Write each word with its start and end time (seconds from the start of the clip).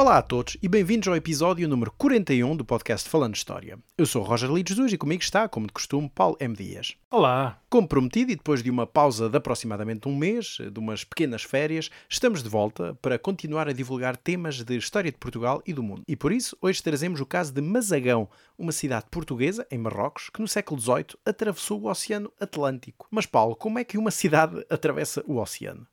Olá 0.00 0.16
a 0.16 0.22
todos 0.22 0.56
e 0.62 0.66
bem-vindos 0.66 1.08
ao 1.08 1.14
episódio 1.14 1.68
número 1.68 1.92
41 1.92 2.56
do 2.56 2.64
podcast 2.64 3.06
Falando 3.06 3.34
História. 3.34 3.78
Eu 3.98 4.06
sou 4.06 4.22
Roger 4.22 4.50
Lides 4.50 4.74
Jesus 4.74 4.94
e 4.94 4.96
comigo 4.96 5.22
está, 5.22 5.46
como 5.46 5.66
de 5.66 5.74
costume, 5.74 6.08
Paulo 6.08 6.38
M. 6.40 6.56
Dias. 6.56 6.96
Olá! 7.10 7.60
Como 7.68 7.86
prometido 7.86 8.32
e 8.32 8.34
depois 8.34 8.62
de 8.62 8.70
uma 8.70 8.86
pausa 8.86 9.28
de 9.28 9.36
aproximadamente 9.36 10.08
um 10.08 10.16
mês, 10.16 10.56
de 10.72 10.78
umas 10.78 11.04
pequenas 11.04 11.42
férias, 11.42 11.90
estamos 12.08 12.42
de 12.42 12.48
volta 12.48 12.96
para 13.02 13.18
continuar 13.18 13.68
a 13.68 13.74
divulgar 13.74 14.16
temas 14.16 14.62
de 14.62 14.74
história 14.74 15.12
de 15.12 15.18
Portugal 15.18 15.62
e 15.66 15.74
do 15.74 15.82
mundo. 15.82 16.00
E 16.08 16.16
por 16.16 16.32
isso, 16.32 16.56
hoje 16.62 16.82
trazemos 16.82 17.20
o 17.20 17.26
caso 17.26 17.52
de 17.52 17.60
Mazagão, 17.60 18.26
uma 18.56 18.72
cidade 18.72 19.04
portuguesa, 19.10 19.66
em 19.70 19.76
Marrocos, 19.76 20.30
que 20.30 20.40
no 20.40 20.48
século 20.48 20.80
XVIII 20.80 21.18
atravessou 21.26 21.78
o 21.78 21.90
Oceano 21.90 22.32
Atlântico. 22.40 23.06
Mas 23.10 23.26
Paulo, 23.26 23.54
como 23.54 23.78
é 23.78 23.84
que 23.84 23.98
uma 23.98 24.10
cidade 24.10 24.64
atravessa 24.70 25.22
o 25.26 25.36
oceano? 25.36 25.86